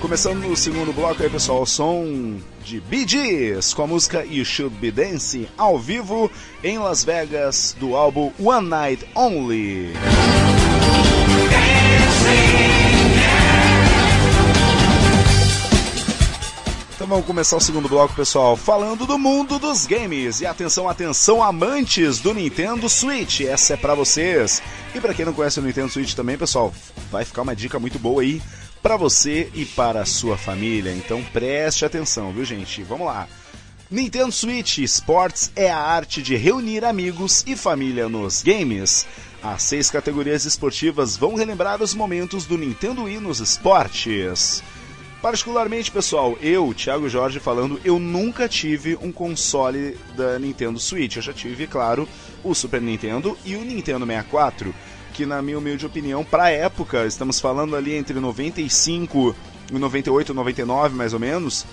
[0.01, 4.43] Começando no segundo bloco aí, pessoal, o som de Bee Gees com a música You
[4.43, 6.32] Should Be Dancing ao vivo
[6.63, 9.93] em Las Vegas do álbum One Night Only.
[12.32, 12.98] Então
[17.10, 20.41] vamos começar o segundo bloco, pessoal, falando do mundo dos games.
[20.41, 23.41] E atenção, atenção, amantes do Nintendo Switch.
[23.41, 24.62] Essa é pra vocês.
[24.93, 26.72] E pra quem não conhece o Nintendo Switch também, pessoal,
[27.12, 28.39] vai ficar uma dica muito boa aí
[28.84, 30.93] para você e para a sua família.
[30.93, 32.84] Então preste atenção, viu, gente?
[32.84, 33.28] Vamos lá.
[33.89, 39.08] Nintendo Switch Sports é a arte de reunir amigos e família nos games.
[39.41, 44.62] As seis categorias esportivas vão relembrar os momentos do Nintendo Wii nos esportes.
[45.21, 51.17] Particularmente, pessoal, eu, Thiago Jorge falando, eu nunca tive um console da Nintendo Switch.
[51.17, 52.08] Eu já tive, claro,
[52.41, 54.74] o Super Nintendo e o Nintendo 64,
[55.13, 59.36] que na minha humilde opinião, pra época, estamos falando ali entre 95
[59.70, 61.63] e 98, 99 mais ou menos,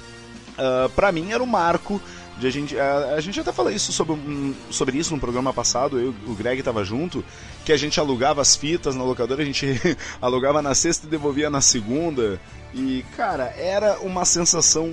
[0.59, 2.03] uh, pra mim era um marco
[2.39, 5.53] de a gente, a, a gente até falou isso sobre, um, sobre isso no programa
[5.53, 7.25] passado, eu, o Greg tava junto,
[7.65, 9.67] que a gente alugava as fitas na locadora, a gente
[10.21, 12.41] alugava na sexta e devolvia na segunda.
[12.75, 14.93] E, cara, era uma sensação.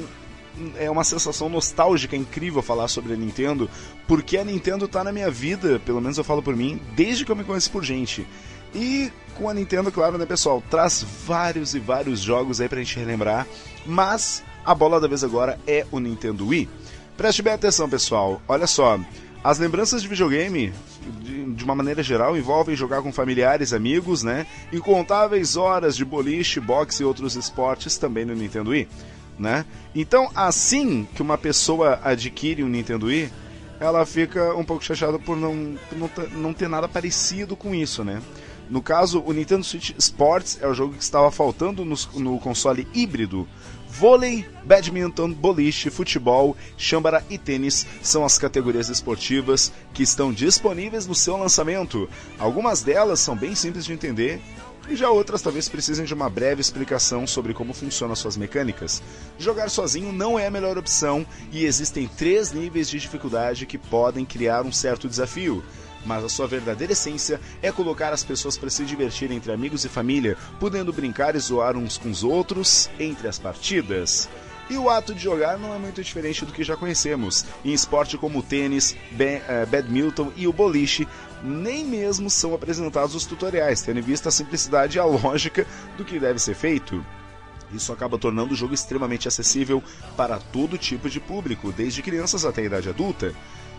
[0.78, 3.68] É uma sensação nostálgica incrível falar sobre a Nintendo,
[4.08, 7.32] porque a Nintendo tá na minha vida, pelo menos eu falo por mim, desde que
[7.32, 8.28] eu me conheço por gente.
[8.72, 13.00] E com a Nintendo, claro, né, pessoal, traz vários e vários jogos aí pra gente
[13.00, 13.48] relembrar,
[13.84, 16.70] mas a bola da vez agora é o Nintendo Wii.
[17.18, 18.41] Preste bem atenção, pessoal.
[18.47, 18.99] Olha só.
[19.43, 20.74] As lembranças de videogame,
[21.22, 24.47] de, uma maneira geral, envolvem jogar com familiares, amigos, né?
[24.72, 28.88] Incontáveis horas de boliche, boxe e outros esportes também no Nintendo Wii,
[29.38, 29.66] né?
[29.93, 33.30] Então, assim que uma pessoa adquire um Nintendo Wii,
[33.82, 38.01] ela fica um pouco chateada por não, por não, não ter nada parecido com isso,
[38.03, 38.22] né?
[38.70, 42.88] No caso, o Nintendo Switch Sports é o jogo que estava faltando no, no console
[42.93, 43.47] híbrido.
[43.96, 51.14] Vôlei, badminton, boliche, futebol, chambara e tênis são as categorias esportivas que estão disponíveis no
[51.14, 52.10] seu lançamento.
[52.39, 54.41] Algumas delas são bem simples de entender
[54.89, 59.00] e já outras talvez precisem de uma breve explicação sobre como funcionam suas mecânicas.
[59.38, 64.26] Jogar sozinho não é a melhor opção e existem três níveis de dificuldade que podem
[64.26, 65.64] criar um certo desafio.
[66.06, 69.89] Mas a sua verdadeira essência é colocar as pessoas para se divertirem entre amigos e
[69.89, 74.30] família, podendo brincar e zoar uns com os outros entre as partidas.
[74.70, 77.45] E o ato de jogar não é muito diferente do que já conhecemos.
[77.66, 81.08] Em esporte como o tênis, eh, badminton e o boliche,
[81.43, 86.06] nem mesmo são apresentados os tutoriais, tendo em vista a simplicidade e a lógica do
[86.06, 87.06] que deve ser feito.
[87.74, 89.84] Isso acaba tornando o jogo extremamente acessível
[90.16, 93.34] para todo tipo de público, desde crianças até a idade adulta.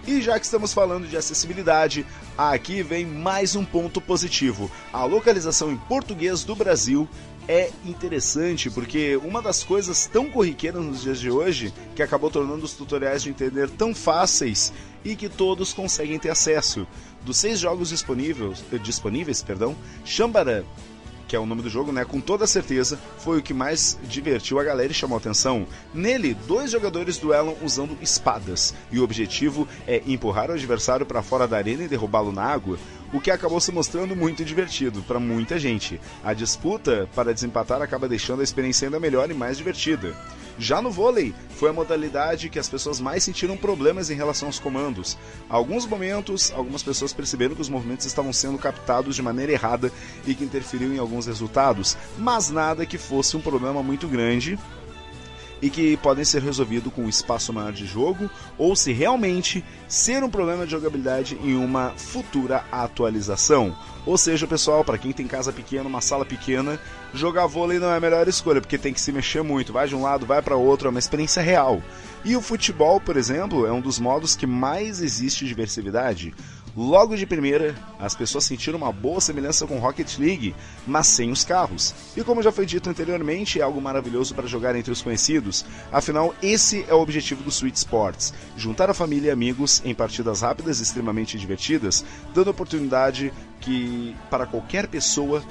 [0.07, 2.05] E já que estamos falando de acessibilidade,
[2.37, 4.71] aqui vem mais um ponto positivo.
[4.93, 7.09] A localização em português do Brasil
[7.49, 12.67] é interessante porque uma das coisas tão corriqueiras nos dias de hoje que acabou tornando
[12.67, 16.87] os tutoriais de entender tão fáceis e que todos conseguem ter acesso.
[17.23, 19.75] Dos seis jogos disponíveis, disponíveis perdão,
[20.05, 20.67] Shambara
[21.35, 22.05] que é o nome do jogo, né?
[22.05, 25.66] Com toda certeza foi o que mais divertiu a galera e chamou atenção.
[25.93, 31.49] Nele, dois jogadores duelam usando espadas, e o objetivo é empurrar o adversário para fora
[31.49, 32.78] da arena e derrubá-lo na água,
[33.15, 36.01] o que acabou se mostrando muito divertido para muita gente.
[36.25, 40.12] A disputa para desempatar acaba deixando a experiência ainda melhor e mais divertida.
[40.59, 44.59] Já no vôlei, foi a modalidade que as pessoas mais sentiram problemas em relação aos
[44.59, 45.17] comandos.
[45.49, 49.93] Alguns momentos, algumas pessoas perceberam que os movimentos estavam sendo captados de maneira errada
[50.27, 54.59] e que interferiam em alguns resultados, mas nada que fosse um problema muito grande
[55.65, 60.23] e que podem ser resolvidos com um espaço maior de jogo ou se realmente ser
[60.23, 63.75] um problema de jogabilidade em uma futura atualização.
[64.05, 66.79] Ou seja, pessoal, para quem tem casa pequena, uma sala pequena,
[67.15, 69.97] jogar vôlei não é a melhor escolha, porque tem que se mexer muito, vai de
[69.97, 71.83] um lado, vai para outro, é uma experiência real.
[72.27, 76.35] E o futebol, por exemplo, é um dos modos que mais existe diversidade.
[76.77, 81.45] Logo de primeira, as pessoas sentiram uma boa semelhança com Rocket League, mas sem os
[81.45, 81.95] carros.
[82.16, 85.64] E como já foi dito anteriormente, é algo maravilhoso para jogar entre os conhecidos.
[85.93, 90.41] Afinal, esse é o objetivo do Sweet Sports: juntar a família e amigos em partidas
[90.41, 92.05] rápidas e extremamente divertidas,
[92.35, 95.45] dando oportunidade que para qualquer pessoa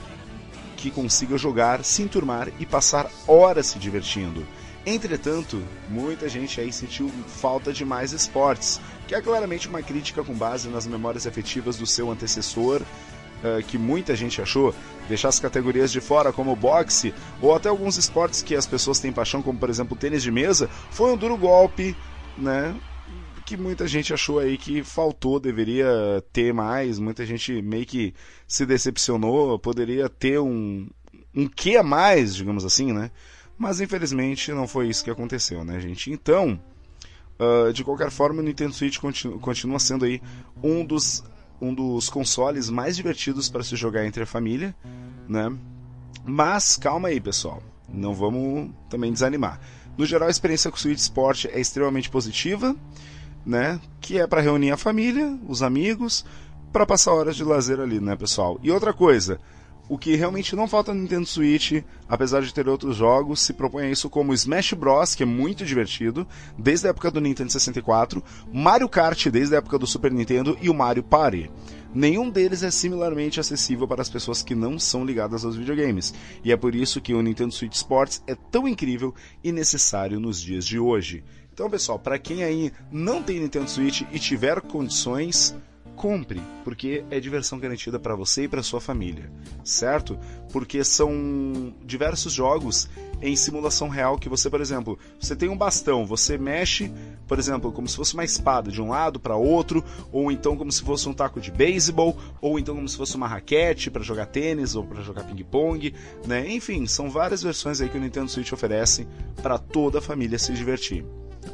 [0.76, 4.46] que consiga jogar, se enturmar e passar horas se divertindo.
[4.86, 10.34] Entretanto, muita gente aí sentiu falta de mais esportes, que é claramente uma crítica com
[10.34, 14.74] base nas memórias afetivas do seu antecessor, uh, que muita gente achou,
[15.08, 19.12] deixar as categorias de fora como boxe, ou até alguns esportes que as pessoas têm
[19.12, 21.96] paixão, como por exemplo tênis de mesa, foi um duro golpe,
[22.38, 22.76] né?
[23.46, 28.14] Que muita gente achou aí que faltou, deveria ter mais, muita gente meio que
[28.48, 30.88] se decepcionou, poderia ter um,
[31.36, 33.12] um que a mais, digamos assim, né?
[33.58, 36.10] Mas infelizmente não foi isso que aconteceu, né, gente?
[36.10, 36.60] Então,
[37.40, 40.22] uh, de qualquer forma, o Nintendo Switch continu continua sendo aí
[40.62, 41.24] um dos,
[41.62, 44.76] um dos consoles mais divertidos para se jogar entre a família,
[45.28, 45.56] né?
[46.26, 47.62] Mas calma aí, pessoal.
[47.90, 49.60] Não vamos também desanimar.
[49.98, 52.76] No geral, a experiência com o Switch Sport é extremamente positiva,
[53.46, 53.80] né?
[54.02, 56.26] Que é para reunir a família, os amigos,
[56.72, 58.60] para passar horas de lazer ali, né, pessoal?
[58.64, 59.40] E outra coisa,
[59.90, 63.86] o que realmente não falta no Nintendo Switch, apesar de ter outros jogos, se propõe
[63.86, 66.26] a isso como Smash Bros, que é muito divertido,
[66.58, 70.70] desde a época do Nintendo 64, Mario Kart desde a época do Super Nintendo e
[70.70, 71.52] o Mario Party.
[71.94, 76.14] Nenhum deles é similarmente acessível para as pessoas que não são ligadas aos videogames,
[76.44, 79.14] e é por isso que o Nintendo Switch Sports é tão incrível
[79.44, 81.24] e necessário nos dias de hoje.
[81.54, 85.56] Então, pessoal, para quem aí não tem Nintendo Switch e tiver condições,
[85.96, 89.32] compre, porque é diversão garantida para você e para sua família,
[89.64, 90.18] certo?
[90.52, 92.90] Porque são diversos jogos
[93.22, 96.92] em simulação real que você, por exemplo, você tem um bastão, você mexe,
[97.28, 100.72] por exemplo, como se fosse uma espada de um lado para outro, ou então como
[100.72, 104.26] se fosse um taco de beisebol, ou então como se fosse uma raquete para jogar
[104.26, 105.94] tênis ou para jogar ping-pong,
[106.28, 106.50] né?
[106.50, 109.08] Enfim, são várias versões aí que o Nintendo Switch oferece
[109.42, 111.06] para toda a família se divertir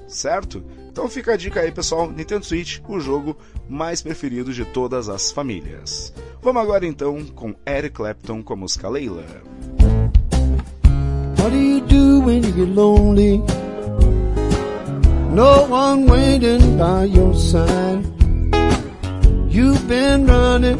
[0.10, 0.64] certo?
[0.92, 3.38] Então fica a dica aí, pessoal, Nintendo Switch, o jogo
[3.70, 6.14] mais preferido de todas as famílias.
[6.42, 9.24] Vamos agora então com Eric Clapton com a música Leila.
[11.38, 13.42] What do you do when you get lonely?
[15.32, 18.04] No one waiting by your side.
[19.48, 20.80] You've been running,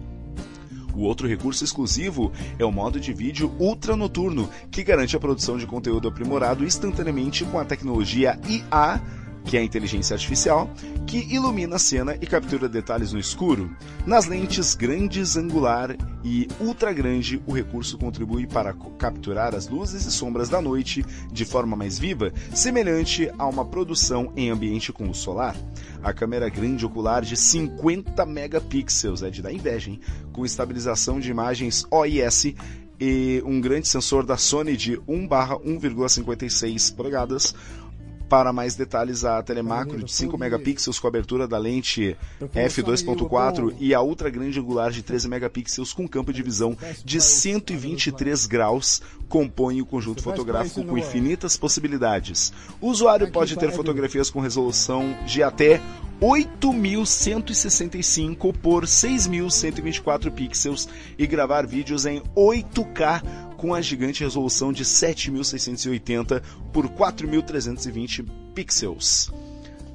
[0.94, 5.56] O outro recurso exclusivo é o modo de vídeo ultra noturno, que garante a produção
[5.56, 9.00] de conteúdo aprimorado instantaneamente com a tecnologia IA,
[9.48, 10.70] que é a inteligência artificial,
[11.06, 13.74] que ilumina a cena e captura detalhes no escuro.
[14.04, 20.12] Nas lentes grandes angular e ultra grande, o recurso contribui para capturar as luzes e
[20.12, 25.16] sombras da noite de forma mais viva, semelhante a uma produção em ambiente com luz
[25.16, 25.56] solar.
[26.02, 29.98] A câmera grande ocular de 50 megapixels, é de dar inveja, hein?
[30.30, 32.54] com estabilização de imagens OIS
[33.00, 37.54] e um grande sensor da Sony de 1/1,56 polegadas.
[38.28, 44.02] Para mais detalhes, a telemacro de 5 megapixels com abertura da lente f2.4 e a
[44.02, 49.86] ultra grande angular de 13 megapixels com campo de visão de 123 graus compõem o
[49.86, 52.52] conjunto fotográfico com infinitas possibilidades.
[52.80, 55.82] O usuário pode ter fotografias com resolução de até
[56.20, 63.22] 8.165 por 6.124 pixels e gravar vídeos em 8K
[63.56, 69.30] com a gigante resolução de 7.680 por 4.320 pixels.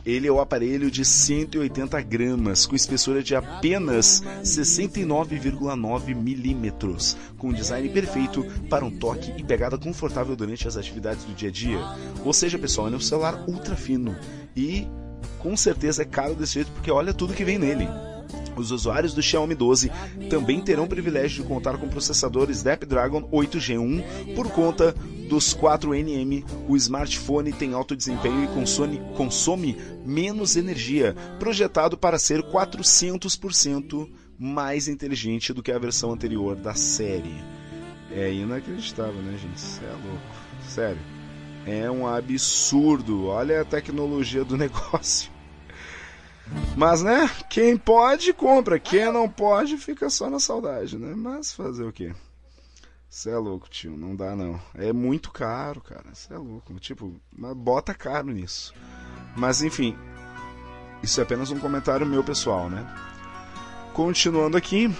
[0.05, 7.53] Ele é o aparelho de 180 gramas, com espessura de apenas 69,9 milímetros, com um
[7.53, 11.79] design perfeito para um toque e pegada confortável durante as atividades do dia a dia.
[12.25, 14.15] Ou seja, pessoal, ele é um celular ultra fino
[14.55, 14.85] e
[15.39, 17.87] com certeza é caro desse jeito porque olha tudo que vem nele.
[18.55, 19.91] Os usuários do Xiaomi 12
[20.29, 24.03] também terão o privilégio de contar com o processador Snapdragon 8 Gen 1
[24.35, 24.95] por conta
[25.27, 26.45] dos 4nm.
[26.67, 34.87] O smartphone tem alto desempenho e consome, consome menos energia, projetado para ser 400% mais
[34.87, 37.33] inteligente do que a versão anterior da série.
[38.11, 39.57] É inacreditável, né, gente?
[39.57, 40.35] Isso é louco.
[40.67, 41.01] Sério.
[41.65, 43.27] É um absurdo.
[43.27, 45.31] Olha a tecnologia do negócio.
[46.75, 47.29] Mas, né?
[47.49, 48.79] Quem pode, compra.
[48.79, 51.13] Quem não pode, fica só na saudade, né?
[51.15, 52.13] Mas fazer o quê?
[53.13, 53.95] Você é louco, tio.
[53.95, 54.59] Não dá, não.
[54.73, 56.05] É muito caro, cara.
[56.11, 56.73] Você é louco.
[56.79, 57.13] Tipo,
[57.55, 58.73] bota caro nisso.
[59.37, 59.95] Mas, enfim.
[61.03, 62.83] Isso é apenas um comentário meu pessoal, né?
[63.93, 64.91] Continuando aqui.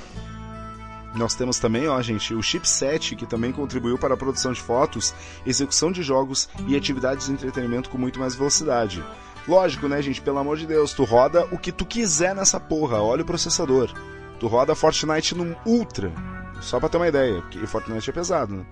[1.16, 5.11] Nós temos também, ó, gente, o chipset que também contribuiu para a produção de fotos,
[5.43, 9.03] execução de jogos e atividades de entretenimento com muito mais velocidade.
[9.47, 10.22] Lógico, né, gente?
[10.22, 13.01] Pelo amor de Deus, tu roda o que tu quiser nessa porra.
[13.01, 13.91] Olha o processador.
[14.39, 16.43] tu roda Fortnite no Ultra.
[16.64, 18.66] Só pra ter uma ideia, porque Fortnite é pesado, né?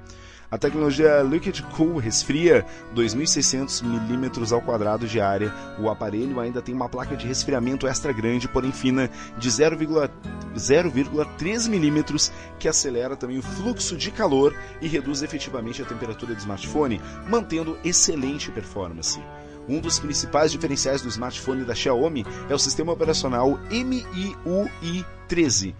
[0.49, 5.53] A tecnologia Liquid Cool resfria 2.600 milímetros ao quadrado de área.
[5.79, 12.33] O aparelho ainda tem uma placa de resfriamento extra grande, porém fina, de 0,3 milímetros,
[12.59, 17.77] que acelera também o fluxo de calor e reduz efetivamente a temperatura do smartphone, mantendo
[17.81, 19.23] excelente performance.
[19.69, 25.73] Um dos principais diferenciais do smartphone da Xiaomi é o sistema operacional MIUI 13.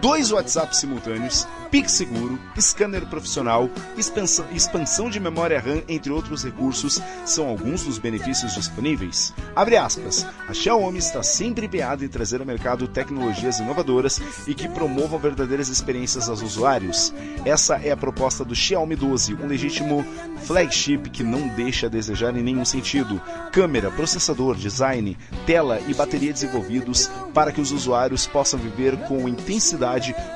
[0.00, 7.48] Dois WhatsApp simultâneos, Pix seguro, scanner profissional, expansão, de memória RAM, entre outros recursos, são
[7.48, 9.34] alguns dos benefícios disponíveis.
[9.56, 10.24] Abre aspas.
[10.48, 15.68] A Xiaomi está sempre empenhada em trazer ao mercado tecnologias inovadoras e que promovam verdadeiras
[15.68, 17.12] experiências aos usuários.
[17.44, 20.06] Essa é a proposta do Xiaomi 12, um legítimo
[20.44, 23.20] flagship que não deixa a desejar em nenhum sentido.
[23.50, 29.63] Câmera, processador, design, tela e bateria desenvolvidos para que os usuários possam viver com intensidade,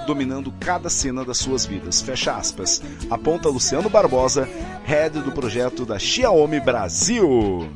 [0.06, 2.00] dominando cada cena das suas vidas.
[2.00, 2.80] Fecha aspas.
[3.10, 4.48] Aponta Luciano Barbosa,
[4.84, 7.68] head do projeto da Xiaomi Brasil.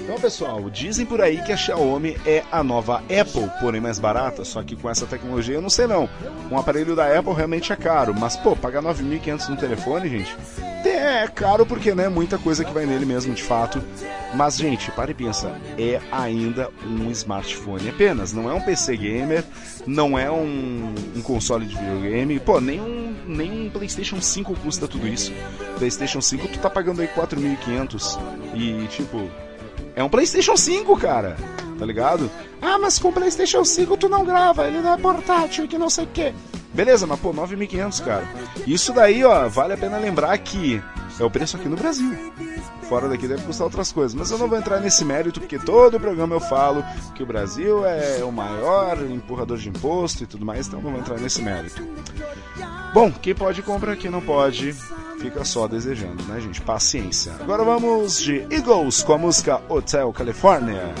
[0.00, 4.44] Então, pessoal, dizem por aí que a Xiaomi é a nova Apple, porém mais barata,
[4.44, 6.08] só que com essa tecnologia eu não sei não.
[6.50, 10.36] Um aparelho da Apple realmente é caro, mas pô, pagar 9.500 no telefone, gente,
[10.84, 13.82] é caro porque né, muita coisa que vai nele mesmo, de fato.
[14.34, 19.44] Mas, gente, para e pensa, é ainda um smartphone apenas, não é um PC gamer,
[19.86, 24.88] não é um, um console de videogame, pô, nem um, nem um PlayStation 5 custa
[24.88, 25.32] tudo isso.
[25.78, 28.18] PlayStation 5 tu tá pagando aí 4.500
[28.54, 29.30] e tipo,
[29.94, 31.36] é um PlayStation 5, cara.
[31.78, 32.30] Tá ligado?
[32.62, 35.90] Ah, mas com o PlayStation 5 tu não grava, ele não é portátil, que não
[35.90, 36.32] sei o quê.
[36.72, 38.28] Beleza, mas pô, 9.500, cara.
[38.66, 40.82] Isso daí, ó, vale a pena lembrar que
[41.18, 42.16] é o preço aqui no Brasil.
[42.88, 45.98] Fora daqui deve custar outras coisas, mas eu não vou entrar nesse mérito porque todo
[45.98, 46.84] programa eu falo
[47.14, 51.00] que o Brasil é o maior empurrador de imposto e tudo mais, então não vou
[51.00, 51.82] entrar nesse mérito.
[52.92, 54.74] Bom, quem pode compra, quem não pode,
[55.18, 56.60] fica só desejando, né, gente?
[56.60, 57.32] Paciência.
[57.40, 60.94] Agora vamos de Eagles com a música Hotel California.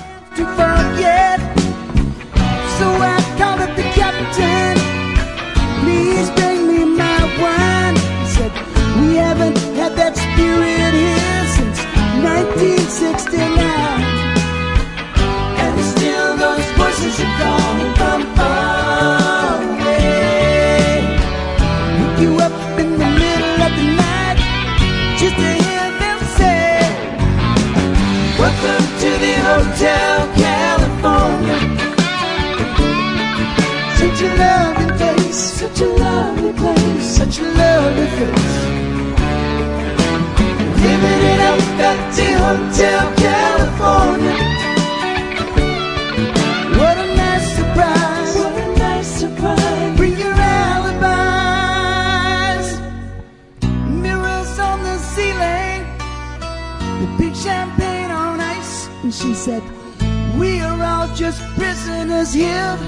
[10.36, 11.78] Here since
[12.22, 13.38] 1969.
[15.64, 21.02] And still those voices are calling from far away.
[21.98, 24.38] Wake you up in the middle of the night
[25.18, 26.78] just to hear them say.
[28.38, 31.58] Welcome to the Hotel California.
[34.00, 38.83] Such a lovely place, such a lovely place, such a lovely place.
[41.04, 41.98] Living up at
[42.44, 44.36] Hotel California.
[46.80, 49.96] What a nice surprise, what a nice surprise.
[49.98, 51.06] Bring your alibis.
[54.02, 55.80] Mirrors on the ceiling
[57.00, 58.88] the big champagne on ice.
[59.02, 59.62] And she said,
[60.38, 62.78] We are all just prisoners here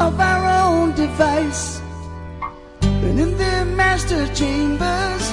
[0.00, 1.80] of our own device.
[2.82, 5.24] And in their master chambers,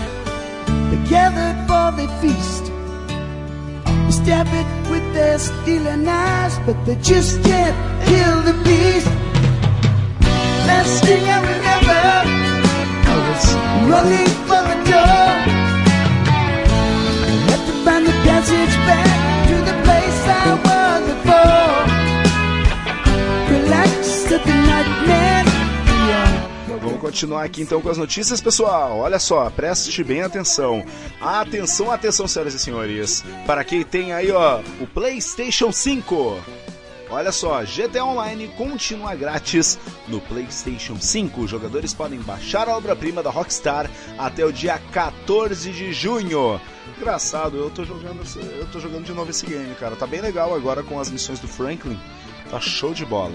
[1.12, 2.66] gathered for the feast.
[4.06, 7.76] They stab it with their stealing eyes, but they just can't
[8.08, 9.12] kill the beast.
[10.70, 12.04] Last thing I remember,
[13.12, 13.46] I was
[13.92, 15.28] running for the door.
[17.28, 19.10] I Had to find the passage back
[19.50, 21.76] to the place I was before.
[23.54, 23.92] Relax
[24.32, 25.41] at the nightmare.
[27.02, 29.00] Continuar aqui então com as notícias, pessoal.
[29.00, 30.86] Olha só, preste bem atenção.
[31.20, 33.24] Atenção, atenção, senhoras e senhores.
[33.48, 36.40] Para quem tem aí, ó, o PlayStation 5.
[37.10, 41.42] Olha só, GTA Online continua grátis no PlayStation 5.
[41.42, 46.62] Os jogadores podem baixar a obra-prima da Rockstar até o dia 14 de junho.
[47.00, 48.22] Engraçado, eu tô jogando,
[48.60, 49.96] eu tô jogando de novo esse game, cara.
[49.96, 52.00] Tá bem legal agora com as missões do Franklin.
[52.52, 53.34] Tá show de bola.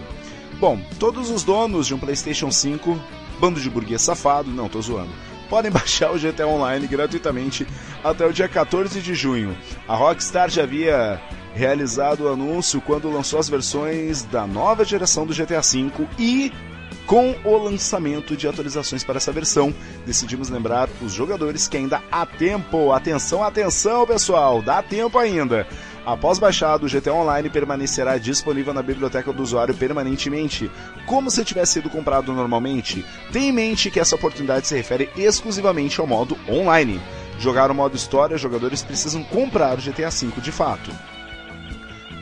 [0.61, 2.99] Bom, todos os donos de um PlayStation 5,
[3.39, 5.11] bando de burguês safado, não, tô zoando,
[5.49, 7.67] podem baixar o GTA Online gratuitamente
[8.03, 9.57] até o dia 14 de junho.
[9.87, 11.21] A Rockstar já havia
[11.55, 16.53] realizado o anúncio quando lançou as versões da nova geração do GTA V e
[17.07, 19.73] com o lançamento de atualizações para essa versão,
[20.05, 22.93] decidimos lembrar os jogadores que ainda há tempo.
[22.93, 25.67] Atenção, atenção, pessoal, dá tempo ainda.
[26.07, 30.71] Após baixado, o GTA Online permanecerá disponível na biblioteca do usuário permanentemente,
[31.05, 33.05] como se tivesse sido comprado normalmente.
[33.33, 37.01] Tenha em mente que essa oportunidade se refere exclusivamente ao modo online.
[37.41, 40.93] Jogar o modo história, jogadores precisam comprar o GTA V de fato.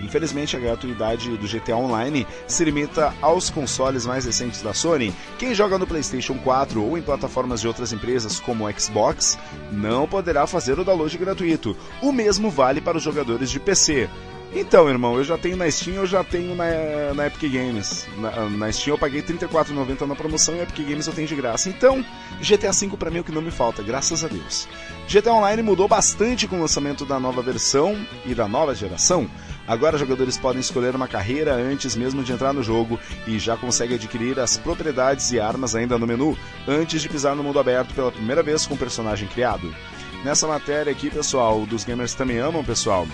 [0.05, 5.15] Infelizmente, a gratuidade do GTA Online se limita aos consoles mais recentes da Sony.
[5.39, 9.39] Quem joga no PlayStation 4 ou em plataformas de outras empresas como o Xbox
[9.73, 11.77] não poderá fazer o download gratuito.
[12.03, 14.09] O mesmo vale para os jogadores de PC.
[14.57, 18.07] Então, irmão, eu já tenho na Steam, eu já tenho na, na Epic Games.
[18.17, 21.69] Na, na Steam eu paguei R$34,90 na promoção e Epic Games eu tenho de graça.
[21.69, 22.05] Então,
[22.41, 24.69] GTA V pra mim é o que não me falta, graças a Deus.
[25.09, 29.29] GTA Online mudou bastante com o lançamento da nova versão e da nova geração.
[29.67, 33.95] Agora jogadores podem escolher uma carreira antes mesmo de entrar no jogo e já consegue
[33.95, 36.39] adquirir as propriedades e armas ainda no menu,
[36.69, 39.75] antes de pisar no mundo aberto pela primeira vez com o personagem criado.
[40.23, 43.05] Nessa matéria aqui, pessoal, dos gamers também amam, pessoal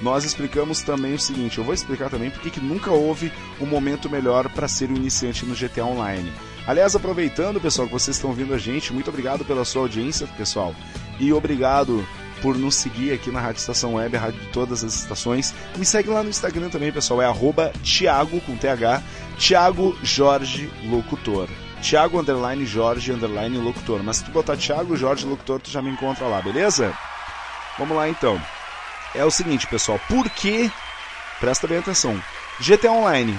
[0.00, 4.08] nós explicamos também o seguinte: eu vou explicar também porque que nunca houve um momento
[4.08, 6.32] melhor para ser um iniciante no GTA Online.
[6.66, 10.74] Aliás, aproveitando, pessoal, que vocês estão ouvindo a gente, muito obrigado pela sua audiência, pessoal,
[11.18, 12.06] e obrigado
[12.42, 15.54] por nos seguir aqui na Rádio Estação Web, a rádio de todas as estações.
[15.76, 19.02] Me segue lá no Instagram também, pessoal, é Thiago, com TH,
[19.38, 21.48] Thiago Jorge Locutor.
[21.82, 24.02] Thiago underline Jorge underline Locutor.
[24.02, 26.92] Mas se tu botar Thiago Jorge Locutor, tu já me encontra lá, beleza?
[27.78, 28.40] Vamos lá então
[29.14, 30.00] é o seguinte, pessoal.
[30.08, 30.70] Por que?
[31.40, 32.20] Presta bem atenção.
[32.60, 33.38] GTA Online.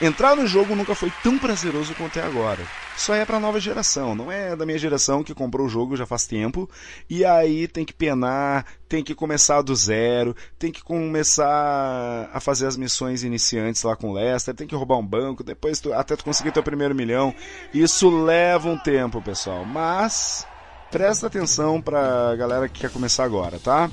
[0.00, 2.64] Entrar no jogo nunca foi tão prazeroso quanto é agora.
[2.96, 6.04] Só é pra nova geração, não é da minha geração que comprou o jogo já
[6.04, 6.68] faz tempo
[7.08, 12.66] e aí tem que penar, tem que começar do zero, tem que começar a fazer
[12.66, 16.16] as missões iniciantes lá com o Lester, tem que roubar um banco, depois tu, até
[16.16, 17.32] tu conseguir teu primeiro milhão.
[17.72, 20.44] Isso leva um tempo, pessoal, mas
[20.90, 23.88] presta atenção pra galera que quer começar agora, tá?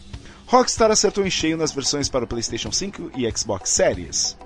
[0.47, 4.37] Rockstar acertou em cheio nas versões para o PlayStation 5 e Xbox Series.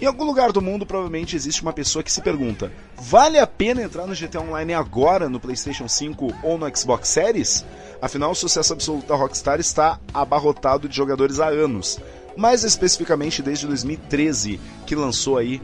[0.00, 3.82] Em algum lugar do mundo, provavelmente existe uma pessoa que se pergunta: vale a pena
[3.82, 7.64] entrar no GTA Online agora no PlayStation 5 ou no Xbox Series?
[8.00, 12.00] Afinal, o sucesso absoluto da Rockstar está abarrotado de jogadores há anos,
[12.36, 15.62] mais especificamente desde 2013, que lançou aí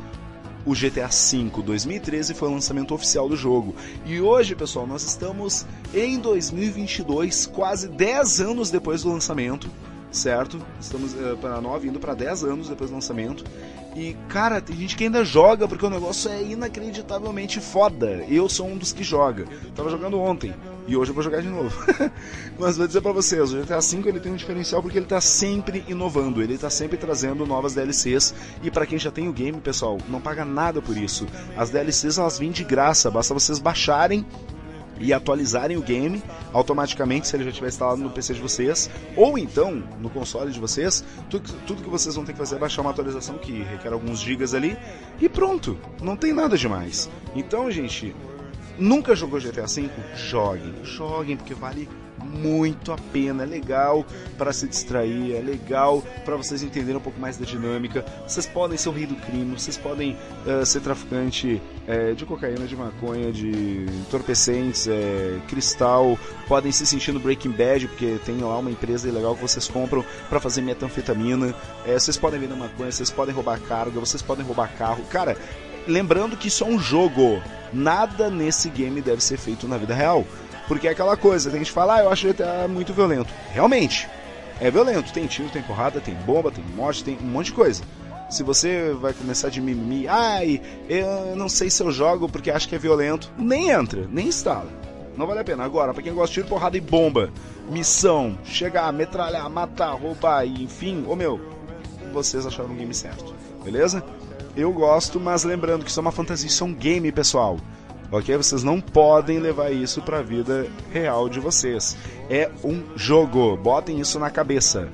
[0.68, 1.62] o GTA V.
[1.62, 3.74] 2013 foi o lançamento oficial do jogo.
[4.04, 5.64] E hoje, pessoal, nós estamos
[5.94, 9.70] em 2022, quase 10 anos depois do lançamento,
[10.10, 10.60] certo?
[10.80, 13.44] Estamos uh, para 9, indo para 10 anos depois do lançamento.
[13.96, 18.24] E, cara, tem gente que ainda joga porque o negócio é inacreditavelmente foda.
[18.28, 19.46] Eu sou um dos que joga.
[19.74, 20.54] Tava jogando ontem
[20.86, 21.76] e hoje eu vou jogar de novo.
[22.58, 25.20] Mas vou dizer para vocês, o GTA V ele tem um diferencial porque ele tá
[25.20, 29.60] sempre inovando, ele tá sempre trazendo novas DLCs e para quem já tem o game,
[29.60, 31.26] pessoal, não paga nada por isso.
[31.56, 34.24] As DLCs elas vêm de graça, basta vocês baixarem
[35.00, 36.22] e atualizarem o game
[36.52, 40.60] automaticamente se ele já estiver instalado no PC de vocês, ou então no console de
[40.60, 41.04] vocês.
[41.30, 44.20] Tudo, tudo que vocês vão ter que fazer é baixar uma atualização que requer alguns
[44.20, 44.76] gigas ali
[45.20, 47.08] e pronto, não tem nada demais.
[47.34, 48.14] Então, gente,
[48.78, 49.90] nunca jogou GTA V?
[50.16, 51.88] Joguem, joguem porque vale
[52.24, 54.04] muito a pena, é legal
[54.36, 58.04] para se distrair, é legal para vocês entenderem um pouco mais da dinâmica.
[58.26, 60.16] Vocês podem ser o rei do crime, vocês podem
[60.46, 67.12] uh, ser traficante uh, de cocaína, de maconha, de entorpecentes, uh, cristal, podem se sentir
[67.12, 71.54] no Breaking Bad, porque tem lá uma empresa legal que vocês compram para fazer metanfetamina.
[71.86, 75.02] vocês podem vender maconha, vocês podem roubar carga, vocês podem roubar carro.
[75.10, 75.36] Cara,
[75.86, 77.42] lembrando que isso é um jogo.
[77.72, 80.24] Nada nesse game deve ser feito na vida real.
[80.68, 83.32] Porque é aquela coisa, tem gente fala, ah, eu acho GTA muito violento.
[83.52, 84.06] Realmente,
[84.60, 85.12] é violento.
[85.12, 87.82] Tem tiro, tem porrada, tem bomba, tem morte, tem um monte de coisa.
[88.28, 92.68] Se você vai começar de mimimi, ai, eu não sei se eu jogo porque acho
[92.68, 94.68] que é violento, nem entra, nem instala.
[95.16, 95.64] Não vale a pena.
[95.64, 97.32] Agora, pra quem gosta de tiro, porrada e bomba,
[97.70, 101.40] missão, chegar, metralhar, matar, roubar, e enfim, ô meu,
[102.12, 104.04] vocês acharam o game certo, beleza?
[104.54, 107.56] Eu gosto, mas lembrando que isso é uma fantasia, isso é um game, pessoal
[108.10, 108.36] ok?
[108.36, 111.96] Vocês não podem levar isso para a vida real de vocês.
[112.30, 114.88] É um jogo, botem isso na cabeça,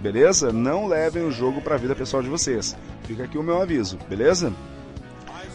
[0.00, 0.52] beleza?
[0.52, 2.76] Não levem o jogo para a vida pessoal de vocês.
[3.04, 4.52] Fica aqui o meu aviso, beleza?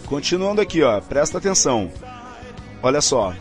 [0.06, 1.92] Continuando aqui, ó, presta atenção.
[2.84, 3.34] Olha só,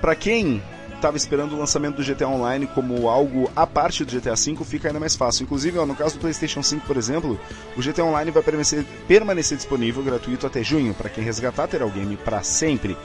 [0.00, 0.62] para quem
[0.96, 4.88] estava esperando o lançamento do GTA Online como algo à parte do GTA V, fica
[4.88, 5.44] ainda mais fácil.
[5.44, 7.38] Inclusive, ó, no caso do PlayStation 5, por exemplo,
[7.76, 10.94] o GTA Online vai permanecer, permanecer disponível gratuito até junho.
[10.94, 12.96] Para quem resgatar, terá o game para sempre.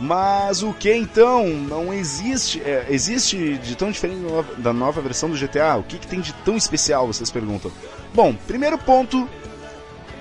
[0.00, 2.62] Mas o que então não existe?
[2.62, 4.20] É, existe de tão diferente
[4.58, 5.76] da nova versão do GTA?
[5.76, 7.06] O que, que tem de tão especial?
[7.06, 7.70] Vocês perguntam.
[8.14, 9.28] Bom, primeiro ponto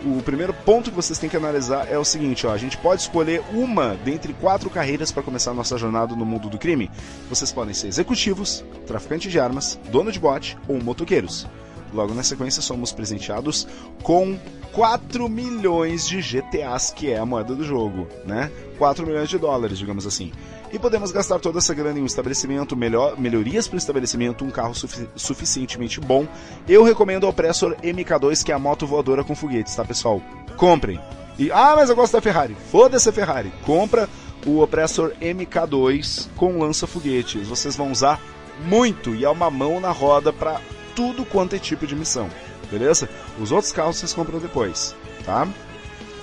[0.05, 3.01] o primeiro ponto que vocês têm que analisar é o seguinte: ó, a gente pode
[3.01, 6.91] escolher uma dentre quatro carreiras para começar a nossa jornada no mundo do crime.
[7.29, 11.47] Vocês podem ser executivos, traficantes de armas, dono de bote ou motoqueiros.
[11.93, 13.67] Logo na sequência, somos presenteados
[14.03, 14.37] com
[14.73, 18.51] 4 milhões de GTAs, que é a moeda do jogo, né?
[18.77, 20.31] 4 milhões de dólares, digamos assim.
[20.71, 24.51] E podemos gastar toda essa grana em um estabelecimento, melhor, melhorias para o estabelecimento, um
[24.51, 26.27] carro sufi suficientemente bom.
[26.67, 30.21] Eu recomendo o Oppressor MK2, que é a moto voadora com foguetes, tá pessoal?
[30.57, 30.99] Comprem.
[31.39, 32.55] E, ah, mas eu gosto da Ferrari.
[32.71, 33.51] Foda-se a Ferrari.
[33.65, 34.09] Compra
[34.45, 37.47] o Oppressor MK2 com lança-foguetes.
[37.47, 38.19] Vocês vão usar
[38.65, 40.59] muito e é uma mão na roda para
[40.97, 42.27] tudo quanto é tipo de missão.
[42.71, 43.07] Beleza?
[43.39, 45.47] Os outros carros vocês compram depois, tá?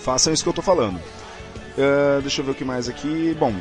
[0.01, 0.97] Façam isso que eu tô falando.
[0.97, 3.37] Uh, deixa eu ver o que mais aqui.
[3.39, 3.55] Bom,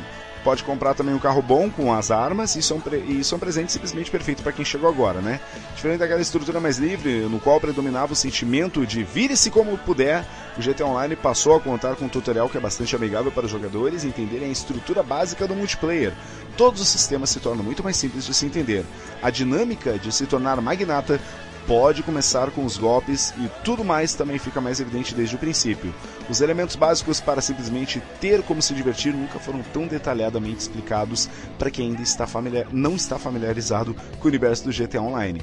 [0.44, 2.98] pode comprar também um carro bom com as armas e isso é um, pre...
[2.98, 5.40] isso é um presente simplesmente perfeito para quem chegou agora, né?
[5.74, 10.24] Diferente daquela estrutura mais livre, no qual predominava o sentimento de vire-se como puder,
[10.56, 13.50] o GTA Online passou a contar com um tutorial que é bastante amigável para os
[13.50, 16.12] jogadores entenderem a estrutura básica do multiplayer.
[16.56, 18.84] Todos os sistemas se tornam muito mais simples de se entender.
[19.22, 21.18] A dinâmica de se tornar magnata
[21.66, 25.94] pode começar com os golpes e tudo mais também fica mais evidente desde o princípio.
[26.28, 31.70] Os elementos básicos para simplesmente ter como se divertir nunca foram tão detalhadamente explicados para
[31.70, 35.40] quem ainda está familiar, não está familiarizado com o universo do GTA Online.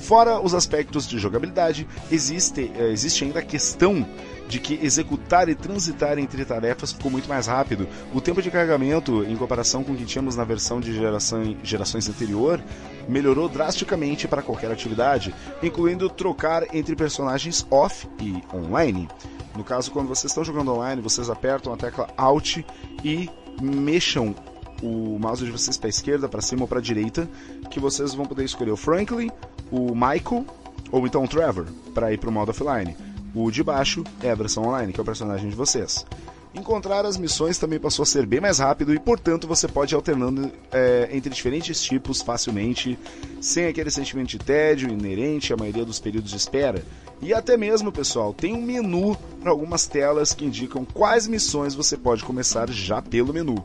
[0.00, 4.06] Fora os aspectos de jogabilidade, existe, eh, existe ainda a questão
[4.48, 7.86] de que executar e transitar entre tarefas ficou muito mais rápido.
[8.12, 12.08] O tempo de carregamento, em comparação com o que tínhamos na versão de geração, gerações
[12.08, 12.60] anterior,
[13.08, 19.08] melhorou drasticamente para qualquer atividade, incluindo trocar entre personagens off e online.
[19.56, 22.58] No caso, quando vocês estão jogando online, vocês apertam a tecla Alt
[23.04, 23.28] e
[23.60, 24.34] mexam
[24.82, 27.28] o mouse de vocês para a esquerda, para cima ou para a direita,
[27.70, 29.30] que vocês vão poder escolher o Franklin,
[29.70, 30.46] o Michael
[30.90, 32.96] ou então o Trevor para ir para o modo offline.
[33.34, 36.04] O de baixo é a versão online, que é o personagem de vocês.
[36.52, 39.96] Encontrar as missões também passou a ser bem mais rápido e, portanto, você pode ir
[39.96, 42.98] alternando é, entre diferentes tipos facilmente,
[43.40, 46.84] sem aquele sentimento de tédio inerente à maioria dos períodos de espera.
[47.22, 51.96] E até mesmo, pessoal, tem um menu para algumas telas que indicam quais missões você
[51.96, 53.64] pode começar já pelo menu.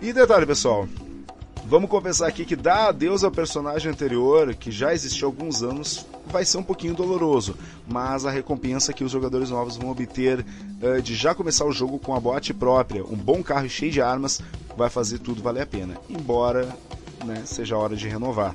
[0.00, 0.88] E detalhe, pessoal,
[1.66, 6.04] Vamos confessar aqui que dar adeus ao personagem anterior, que já existiu há alguns anos,
[6.26, 7.56] vai ser um pouquinho doloroso,
[7.88, 10.44] mas a recompensa que os jogadores novos vão obter
[10.82, 14.02] uh, de já começar o jogo com a boate própria, um bom carro cheio de
[14.02, 14.42] armas,
[14.76, 16.68] vai fazer tudo valer a pena, embora
[17.24, 18.54] né, seja hora de renovar.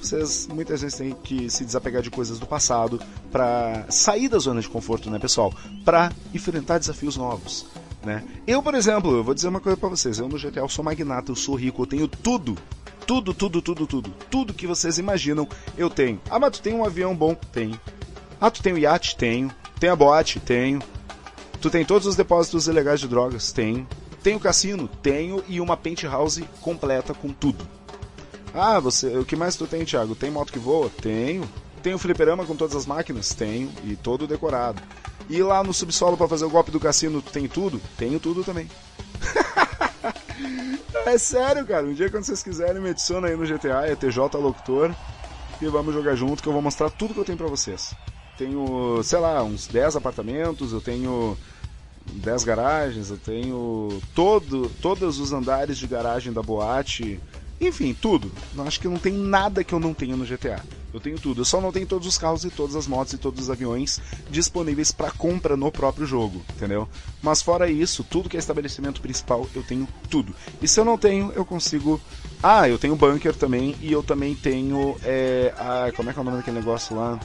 [0.00, 3.00] Vocês muitas vezes têm que se desapegar de coisas do passado
[3.30, 5.52] para sair da zona de conforto, né, pessoal?
[5.84, 7.66] Para enfrentar desafios novos.
[8.06, 8.22] Né?
[8.46, 10.20] Eu, por exemplo, eu vou dizer uma coisa para vocês.
[10.20, 12.56] Eu no GTA eu sou magnata, eu sou rico, eu tenho tudo.
[13.04, 14.14] Tudo, tudo, tudo, tudo.
[14.30, 16.20] Tudo que vocês imaginam, eu tenho.
[16.30, 17.34] Ah, mas tu tem um avião bom?
[17.34, 17.80] Tenho.
[18.40, 19.16] Ah, tu tem um iate?
[19.16, 19.50] Tenho.
[19.80, 20.38] Tem a boate?
[20.38, 20.80] Tenho.
[21.60, 23.50] Tu tem todos os depósitos ilegais de drogas?
[23.50, 23.88] Tenho.
[24.22, 24.86] Tem o cassino?
[25.02, 25.42] Tenho.
[25.48, 27.66] E uma penthouse completa com tudo.
[28.54, 30.14] Ah, você, o que mais tu tem, Thiago?
[30.14, 30.90] Tem moto que voa?
[31.02, 31.42] Tenho.
[31.82, 33.34] Tem o fliperama com todas as máquinas?
[33.34, 33.68] Tenho.
[33.84, 34.80] E todo decorado.
[35.28, 37.80] E lá no subsolo para fazer o golpe do cassino tem tudo?
[37.96, 38.70] Tenho tudo também.
[41.06, 41.86] é sério, cara.
[41.86, 44.94] Um dia quando vocês quiserem me adiciona aí no GTA, é TJ Locutor.
[45.60, 47.94] E vamos jogar junto que eu vou mostrar tudo que eu tenho pra vocês.
[48.36, 51.36] Tenho, sei lá, uns 10 apartamentos, eu tenho
[52.12, 57.18] 10 garagens, eu tenho todo, todos os andares de garagem da boate.
[57.60, 58.30] Enfim, tudo.
[58.58, 60.62] Acho que não tem nada que eu não tenha no GTA.
[60.92, 61.40] Eu tenho tudo.
[61.40, 64.00] Eu só não tenho todos os carros e todas as motos e todos os aviões
[64.30, 66.88] disponíveis para compra no próprio jogo, entendeu?
[67.22, 70.34] Mas fora isso, tudo que é estabelecimento principal, eu tenho tudo.
[70.60, 72.00] E se eu não tenho, eu consigo.
[72.42, 74.96] Ah, eu tenho bunker também e eu também tenho.
[75.02, 75.52] É...
[75.58, 77.18] Ah, como é que é o nome daquele negócio lá?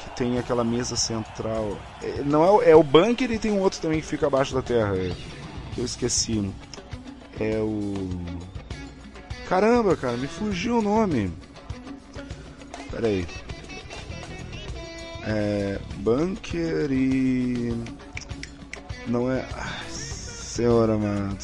[0.00, 1.78] Que tem aquela mesa central.
[2.02, 2.62] É, não é, o...
[2.62, 4.96] é o bunker e tem um outro também que fica abaixo da terra.
[4.96, 5.14] É...
[5.76, 6.50] Eu esqueci.
[7.38, 8.10] É o.
[9.52, 11.30] Caramba, cara, me fugiu o nome.
[12.90, 13.26] Pera aí.
[15.26, 15.78] É.
[15.96, 17.76] Bunker e.
[19.06, 19.46] Não é.
[19.54, 21.36] Ai, senhora, mano.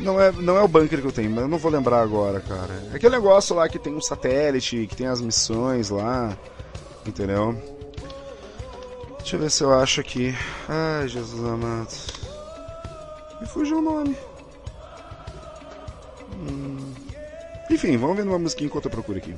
[0.00, 2.40] Não é, não é o bunker que eu tenho, mas eu não vou lembrar agora,
[2.40, 2.72] cara.
[2.90, 6.34] É aquele negócio lá que tem um satélite, que tem as missões lá.
[7.06, 7.54] Entendeu?
[9.18, 10.34] Deixa eu ver se eu acho aqui.
[10.66, 11.94] Ai, Jesus amado.
[13.42, 14.16] Me fugiu o nome.
[16.36, 16.92] Hum.
[17.70, 19.34] Enfim, vamos ver uma musiquinha enquanto eu procuro aqui.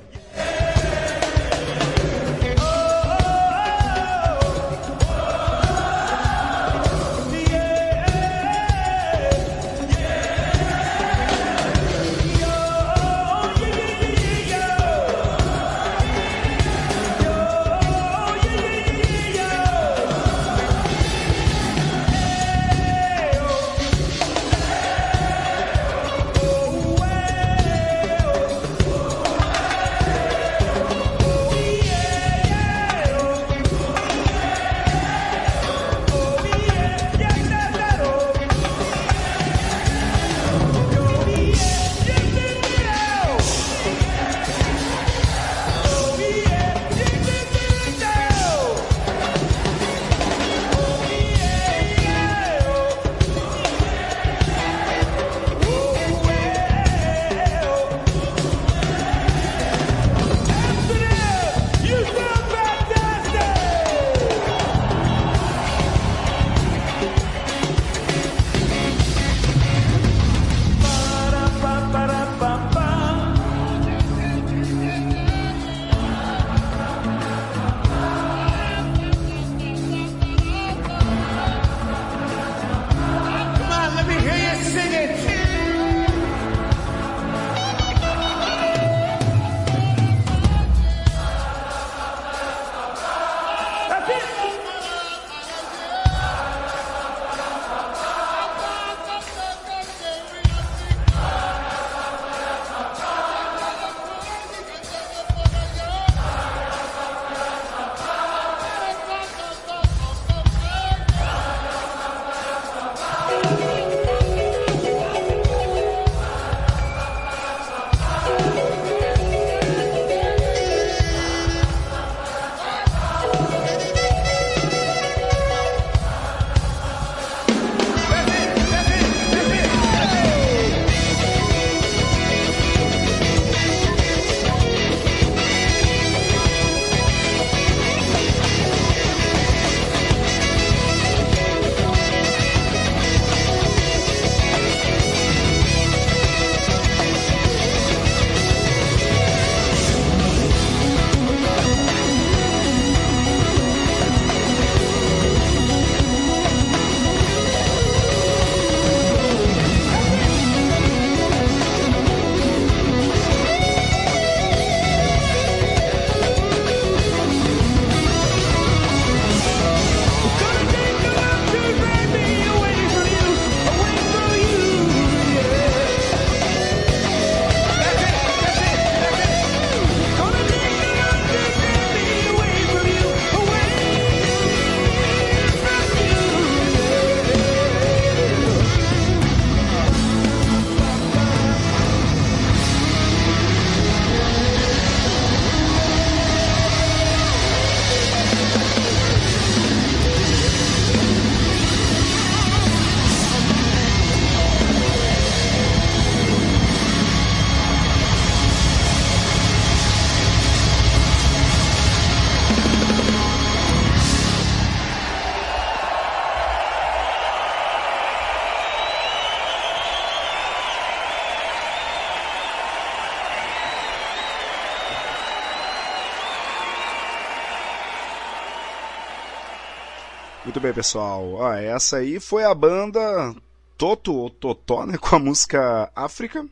[230.66, 231.52] Bem, pessoal.
[231.54, 233.32] Essa aí foi a banda
[233.78, 236.44] Toto ou Totó, né, com a música África.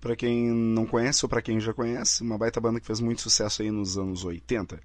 [0.00, 3.22] Pra quem não conhece ou pra quem já conhece, uma baita banda que fez muito
[3.22, 4.80] sucesso aí nos anos 80.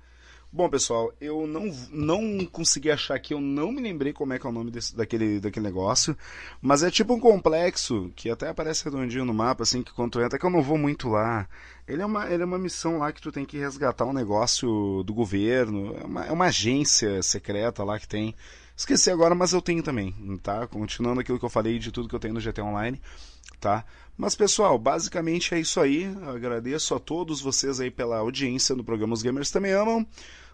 [0.54, 4.46] Bom, pessoal, eu não, não consegui achar aqui, eu não me lembrei como é que
[4.46, 6.16] é o nome desse, daquele, daquele negócio,
[6.62, 10.22] mas é tipo um complexo, que até aparece redondinho no mapa, assim, que quando tu
[10.22, 11.48] entra, que eu não vou muito lá.
[11.88, 15.04] Ele é uma, ele é uma missão lá que tu tem que resgatar um negócio
[15.04, 18.36] do governo, é uma, é uma agência secreta lá que tem.
[18.76, 20.68] Esqueci agora, mas eu tenho também, tá?
[20.68, 23.00] Continuando aquilo que eu falei de tudo que eu tenho no GT Online,
[23.62, 23.86] tá?
[24.18, 26.14] Mas pessoal, basicamente é isso aí.
[26.28, 30.06] Agradeço a todos vocês aí pela audiência no programa Os Gamers Também Amam.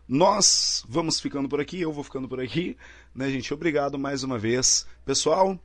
[0.07, 2.77] Nós vamos ficando por aqui, eu vou ficando por aqui,
[3.13, 3.53] né, gente?
[3.53, 4.87] Obrigado mais uma vez.
[5.03, 5.59] Pessoal,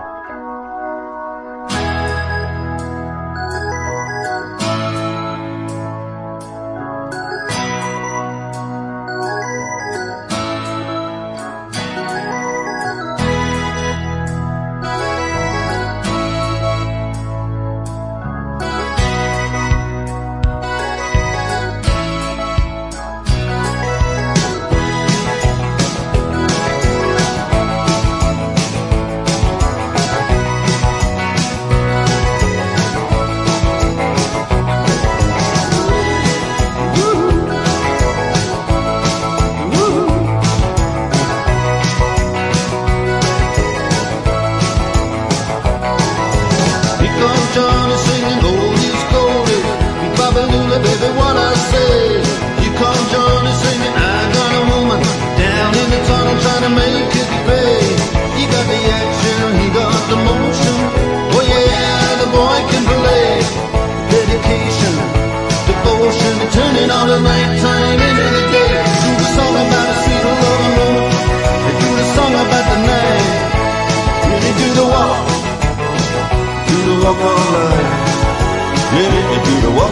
[66.90, 66.96] Do
[69.16, 69.26] the
[72.16, 72.66] song about
[74.84, 75.28] walk.
[76.66, 78.00] Do the walk
[78.90, 79.90] do the walk.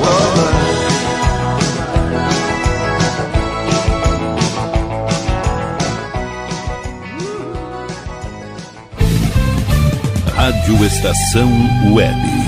[10.35, 11.51] Rádio Estação
[11.93, 12.48] Web.